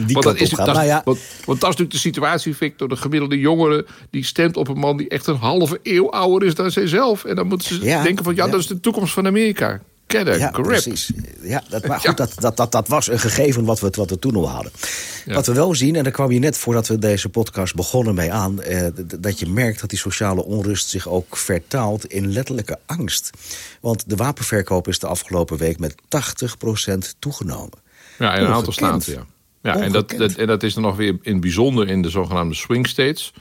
die 0.07 0.15
want, 0.15 0.23
dat 0.25 0.41
is, 0.41 0.51
dat, 0.51 0.67
nou 0.67 0.85
ja. 0.87 1.03
want, 1.05 1.19
want, 1.45 1.61
dat 1.61 1.71
is 1.71 1.77
natuurlijk 1.77 1.91
de 1.91 1.99
situatie, 1.99 2.57
Victor. 2.57 2.89
De 2.89 2.97
gemiddelde 2.97 3.39
jongere 3.39 3.87
die 4.11 4.25
stemt 4.25 4.57
op 4.57 4.69
een 4.69 4.79
man... 4.79 4.97
die 4.97 5.09
echt 5.09 5.27
een 5.27 5.37
halve 5.37 5.81
eeuw 5.83 6.11
ouder 6.11 6.49
is 6.49 6.55
dan 6.55 6.71
zijzelf. 6.71 7.25
En 7.25 7.37
dan 7.37 7.47
moeten 7.47 7.69
ze 7.69 7.79
denken 7.79 8.25
van... 8.25 8.35
ja, 8.35 8.49
dat 8.49 8.61
is 8.61 8.67
de 8.67 8.81
toekomst 8.81 9.13
van 9.13 9.27
Amerika 9.27 9.81
ja, 10.21 10.51
Precies. 10.51 11.13
Ja, 11.43 11.63
dat, 11.69 11.87
maar 11.87 12.01
goed, 12.07 12.17
dat, 12.17 12.33
dat, 12.39 12.57
dat, 12.57 12.73
dat 12.73 12.89
was 12.89 13.09
een 13.09 13.19
gegeven 13.19 13.65
wat 13.65 13.81
we, 13.81 13.91
wat 13.91 14.11
we 14.11 14.19
toen 14.19 14.37
al 14.37 14.49
hadden. 14.49 14.73
Wat 15.27 15.47
we 15.47 15.53
wel 15.53 15.75
zien, 15.75 15.97
en 15.97 16.03
daar 16.03 16.13
kwam 16.13 16.31
je 16.31 16.39
net 16.39 16.59
voordat 16.59 16.89
we 16.89 16.99
deze 16.99 17.29
podcast 17.29 17.75
begonnen 17.75 18.15
mee 18.15 18.33
aan... 18.33 18.63
Eh, 18.63 18.87
dat 19.19 19.39
je 19.39 19.47
merkt 19.47 19.81
dat 19.81 19.91
die 19.91 19.99
sociale 19.99 20.45
onrust 20.45 20.89
zich 20.89 21.09
ook 21.09 21.37
vertaalt 21.37 22.07
in 22.07 22.33
letterlijke 22.33 22.79
angst. 22.87 23.31
Want 23.81 24.09
de 24.09 24.17
wapenverkoop 24.17 24.89
is 24.89 24.99
de 24.99 25.07
afgelopen 25.07 25.57
week 25.57 25.79
met 25.79 25.95
80% 25.95 27.19
toegenomen. 27.19 27.79
Ja, 28.19 28.35
in 28.35 28.45
een 28.45 28.53
aantal 28.53 28.73
staten, 28.73 29.13
ja. 29.13 29.27
Ja, 29.63 29.81
en 29.81 29.93
dat, 29.93 30.11
dat, 30.11 30.33
en 30.33 30.47
dat 30.47 30.63
is 30.63 30.75
dan 30.75 30.83
nog 30.83 30.97
weer 30.97 31.19
in 31.23 31.41
bijzonder 31.41 31.89
in 31.89 32.03
de 32.03 32.11
zogenaamde 32.11 32.55
swing 32.55 32.89
states... 32.89 33.33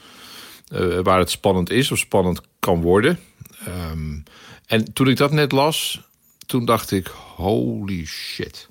waar 1.03 1.19
het 1.19 1.29
spannend 1.29 1.69
is 1.69 1.91
of 1.91 1.97
spannend 1.97 2.41
kan 2.59 2.81
worden. 2.81 3.19
Ehm, 3.65 4.19
en 4.65 4.93
toen 4.93 5.07
ik 5.07 5.17
dat 5.17 5.31
net 5.31 5.51
las, 5.51 6.01
toen 6.51 6.65
dacht 6.65 6.91
ik, 6.91 7.07
holy 7.35 8.05
shit. 8.05 8.70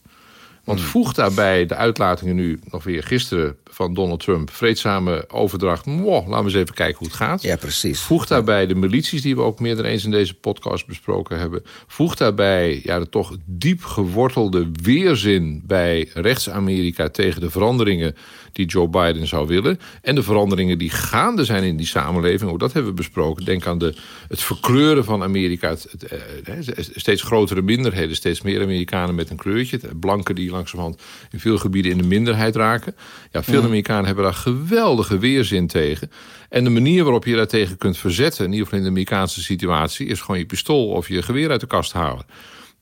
Want 0.71 0.83
hmm. 0.83 0.91
voeg 0.91 1.13
daarbij 1.13 1.67
de 1.67 1.75
uitlatingen 1.75 2.35
nu 2.35 2.59
nog 2.71 2.85
weer 2.85 3.03
gisteren 3.03 3.57
van 3.65 3.95
Donald 3.95 4.21
Trump. 4.21 4.51
Vreedzame 4.51 5.25
overdracht. 5.29 5.85
Wow, 5.85 6.29
laten 6.29 6.45
we 6.45 6.51
eens 6.51 6.55
even 6.55 6.75
kijken 6.75 6.99
hoe 6.99 7.07
het 7.07 7.17
gaat. 7.17 7.43
Ja, 7.43 7.57
precies. 7.57 8.01
Voeg 8.01 8.27
daarbij 8.27 8.67
de 8.67 8.75
milities 8.75 9.23
die 9.23 9.37
we 9.37 9.43
ook 9.43 9.61
meer 9.61 9.77
dan 9.77 9.85
eens 9.85 10.05
in 10.05 10.11
deze 10.11 10.35
podcast 10.35 10.87
besproken 10.87 11.39
hebben. 11.39 11.63
Voeg 11.87 12.15
daarbij 12.15 12.81
ja, 12.83 12.99
de 12.99 13.09
toch 13.09 13.37
diep 13.45 13.83
gewortelde 13.83 14.71
weerzin 14.83 15.63
bij 15.67 16.09
rechts-Amerika 16.15 17.09
tegen 17.09 17.41
de 17.41 17.51
veranderingen 17.51 18.15
die 18.53 18.67
Joe 18.67 18.89
Biden 18.89 19.27
zou 19.27 19.47
willen. 19.47 19.79
En 20.03 20.15
de 20.15 20.23
veranderingen 20.23 20.79
die 20.79 20.91
gaande 20.91 21.45
zijn 21.45 21.65
in 21.65 21.77
die 21.77 21.87
samenleving. 21.87 22.51
Ook 22.51 22.59
dat 22.59 22.73
hebben 22.73 22.91
we 22.91 22.97
besproken. 22.97 23.45
Denk 23.45 23.67
aan 23.67 23.79
de, 23.79 23.95
het 24.29 24.43
verkleuren 24.43 25.05
van 25.05 25.23
Amerika. 25.23 25.69
Het, 25.69 26.05
eh, 26.05 26.59
steeds 26.95 27.23
grotere 27.23 27.63
minderheden. 27.63 28.17
Steeds 28.17 28.43
meer 28.43 28.63
Amerikanen 28.63 29.15
met 29.15 29.31
een 29.31 29.37
kleurtje. 29.37 29.81
Blanken 30.01 30.35
die 30.35 30.51
langzamerhand 30.61 31.03
in 31.31 31.41
veel 31.41 31.59
gebieden 31.59 31.93
in 31.93 31.99
de 31.99 32.07
minderheid 32.07 32.57
raken. 32.57 32.97
Ja, 33.31 33.43
veel 33.43 33.63
Amerikanen 33.63 34.05
hebben 34.05 34.25
daar 34.25 34.35
geweldige 34.35 35.19
weerzin 35.19 35.67
tegen. 35.67 36.11
En 36.49 36.65
de 36.65 36.71
manier 36.71 37.03
waarop 37.03 37.25
je 37.25 37.37
daartegen 37.37 37.77
kunt 37.77 37.99
verzetten... 37.99 38.45
in 38.45 38.51
ieder 38.51 38.65
geval 38.65 38.79
in 38.79 38.85
de 38.85 38.91
Amerikaanse 38.91 39.43
situatie... 39.43 40.07
is 40.07 40.21
gewoon 40.21 40.39
je 40.39 40.47
pistool 40.47 40.89
of 40.89 41.09
je 41.09 41.23
geweer 41.23 41.51
uit 41.51 41.61
de 41.61 41.67
kast 41.67 41.93
halen. 41.93 42.27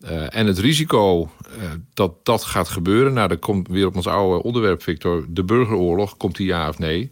Uh, 0.04 0.36
en 0.36 0.46
het 0.46 0.58
risico 0.58 1.20
uh, 1.22 1.62
dat 1.94 2.24
dat 2.24 2.44
gaat 2.44 2.68
gebeuren... 2.68 3.12
nou, 3.12 3.28
dat 3.28 3.38
komt 3.38 3.68
weer 3.68 3.86
op 3.86 3.96
ons 3.96 4.06
oude 4.06 4.42
onderwerp, 4.42 4.82
Victor... 4.82 5.24
de 5.28 5.44
burgeroorlog, 5.44 6.16
komt 6.16 6.36
die 6.36 6.46
ja 6.46 6.68
of 6.68 6.78
nee? 6.78 7.10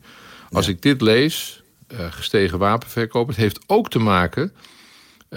Als 0.51 0.69
ik 0.69 0.83
dit 0.83 1.01
lees, 1.01 1.63
uh, 1.93 1.99
gestegen 2.11 2.59
wapenverkoop... 2.59 3.29
het 3.29 3.37
heeft 3.37 3.61
ook 3.67 3.91
te 3.91 3.99
maken 3.99 4.53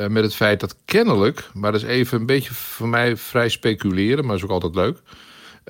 met 0.07 0.23
het 0.23 0.35
feit 0.35 0.59
dat 0.59 0.75
kennelijk... 0.85 1.49
maar 1.53 1.71
dat 1.71 1.81
is 1.81 1.87
even 1.87 2.19
een 2.19 2.25
beetje 2.25 2.53
voor 2.53 2.87
mij 2.87 3.17
vrij 3.17 3.49
speculeren... 3.49 4.25
maar 4.25 4.37
dat 4.37 4.37
is 4.37 4.43
ook 4.43 4.63
altijd 4.63 4.75
leuk... 4.75 5.01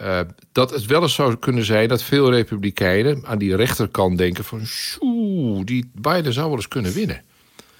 Uh, 0.01 0.19
dat 0.51 0.71
het 0.71 0.85
wel 0.85 1.01
eens 1.01 1.13
zou 1.13 1.35
kunnen 1.35 1.65
zijn 1.65 1.87
dat 1.87 2.03
veel 2.03 2.31
republikeinen 2.31 3.25
aan 3.25 3.37
die 3.37 3.55
rechterkant 3.55 4.17
denken 4.17 4.43
van... 4.43 4.61
Die 5.65 5.91
Biden 5.93 6.33
zou 6.33 6.47
wel 6.47 6.55
eens 6.55 6.67
kunnen 6.67 6.93
winnen. 6.93 7.21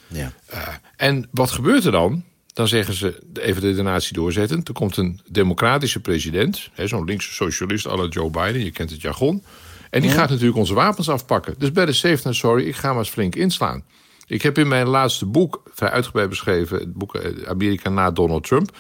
Ja. 0.07 0.33
Uh, 0.53 0.67
en 0.95 1.27
wat 1.31 1.51
gebeurt 1.51 1.85
er 1.85 1.91
dan? 1.91 2.23
Dan 2.53 2.67
zeggen 2.67 2.93
ze, 2.93 3.19
even 3.33 3.75
de 3.75 3.81
natie 3.81 4.13
doorzetten. 4.13 4.62
Er 4.63 4.73
komt 4.73 4.97
een 4.97 5.21
democratische 5.27 5.99
president, 5.99 6.69
zo'n 6.75 7.05
linkse 7.05 7.33
socialist 7.33 7.88
à 7.88 7.95
la 7.95 8.07
Joe 8.07 8.29
Biden, 8.29 8.63
je 8.63 8.71
kent 8.71 8.89
het 8.89 9.01
jargon. 9.01 9.43
En 9.89 10.01
die 10.01 10.12
gaat 10.12 10.29
natuurlijk 10.29 10.57
onze 10.57 10.73
wapens 10.73 11.09
afpakken. 11.09 11.55
Dus 11.57 11.71
better 11.71 11.95
safe 11.95 12.21
than 12.21 12.33
sorry, 12.33 12.67
ik 12.67 12.75
ga 12.75 12.89
maar 12.89 12.97
eens 12.97 13.09
flink 13.09 13.35
inslaan. 13.35 13.83
Ik 14.29 14.41
heb 14.41 14.57
in 14.57 14.67
mijn 14.67 14.87
laatste 14.87 15.25
boek, 15.25 15.61
vrij 15.73 15.89
uitgebreid 15.89 16.29
beschreven... 16.29 16.79
het 16.79 16.93
boek 16.93 17.15
eh, 17.15 17.47
Amerika 17.47 17.89
na 17.89 18.11
Donald 18.11 18.43
Trump... 18.43 18.77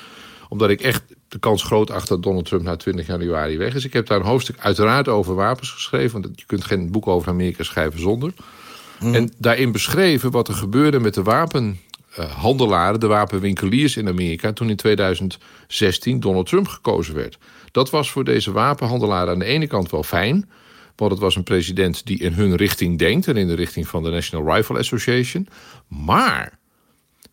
omdat 0.49 0.69
ik 0.69 0.81
echt 0.81 1.03
de 1.27 1.39
kans 1.39 1.63
groot 1.63 1.91
achter 1.91 2.15
dat 2.15 2.23
Donald 2.23 2.45
Trump 2.45 2.63
na 2.63 2.75
20 2.75 3.07
januari 3.07 3.57
weg 3.57 3.75
is. 3.75 3.85
Ik 3.85 3.93
heb 3.93 4.07
daar 4.07 4.19
een 4.19 4.25
hoofdstuk 4.25 4.59
uiteraard 4.59 5.07
over 5.07 5.35
wapens 5.35 5.71
geschreven... 5.71 6.21
want 6.21 6.39
je 6.39 6.45
kunt 6.45 6.63
geen 6.63 6.91
boek 6.91 7.07
over 7.07 7.29
Amerika 7.29 7.63
schrijven 7.63 7.99
zonder. 7.99 8.33
Mhm. 8.99 9.13
En 9.13 9.31
daarin 9.37 9.71
beschreven 9.71 10.31
wat 10.31 10.47
er 10.47 10.53
gebeurde 10.53 10.99
met 10.99 11.13
de 11.13 11.23
wapenhandelaren... 11.23 12.99
de 12.99 13.07
wapenwinkeliers 13.07 13.97
in 13.97 14.07
Amerika... 14.07 14.53
toen 14.53 14.69
in 14.69 14.75
2016 14.75 16.19
Donald 16.19 16.47
Trump 16.47 16.67
gekozen 16.67 17.15
werd. 17.15 17.37
Dat 17.71 17.89
was 17.89 18.11
voor 18.11 18.23
deze 18.23 18.51
wapenhandelaren 18.51 19.33
aan 19.33 19.39
de 19.39 19.45
ene 19.45 19.67
kant 19.67 19.91
wel 19.91 20.03
fijn... 20.03 20.49
Want 20.99 21.11
het 21.11 21.21
was 21.21 21.35
een 21.35 21.43
president 21.43 22.05
die 22.05 22.19
in 22.19 22.33
hun 22.33 22.55
richting 22.55 22.97
denkt... 22.97 23.27
en 23.27 23.37
in 23.37 23.47
de 23.47 23.55
richting 23.55 23.87
van 23.87 24.03
de 24.03 24.09
National 24.09 24.55
Rifle 24.55 24.77
Association. 24.77 25.47
Maar 25.87 26.59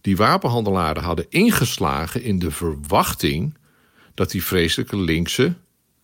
die 0.00 0.16
wapenhandelaren 0.16 1.02
hadden 1.02 1.26
ingeslagen 1.29 2.22
in 2.22 2.38
de 2.38 2.50
verwachting 2.50 3.55
dat 4.14 4.31
die 4.31 4.44
vreselijke 4.44 4.96
linkse 4.96 5.55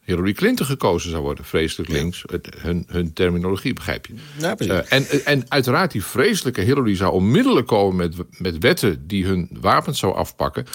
Hillary 0.05 0.33
Clinton 0.33 0.67
gekozen 0.67 1.11
zou 1.11 1.23
worden. 1.23 1.45
Vreselijk 1.45 1.91
links, 1.91 2.25
hun, 2.59 2.85
hun 2.89 3.13
terminologie, 3.13 3.73
begrijp 3.73 4.07
je. 4.07 4.15
Ja, 4.39 4.55
uh, 4.59 4.93
en, 4.93 5.07
en 5.25 5.45
uiteraard 5.49 5.93
die 5.93 6.05
vreselijke 6.05 6.61
Hillary 6.61 6.97
zou 6.97 7.13
onmiddellijk 7.13 7.67
komen 7.67 7.97
met, 7.97 8.39
met 8.39 8.59
wetten... 8.59 9.07
die 9.07 9.27
hun 9.27 9.49
wapens 9.61 9.99
zou 9.99 10.15
afpakken. 10.15 10.67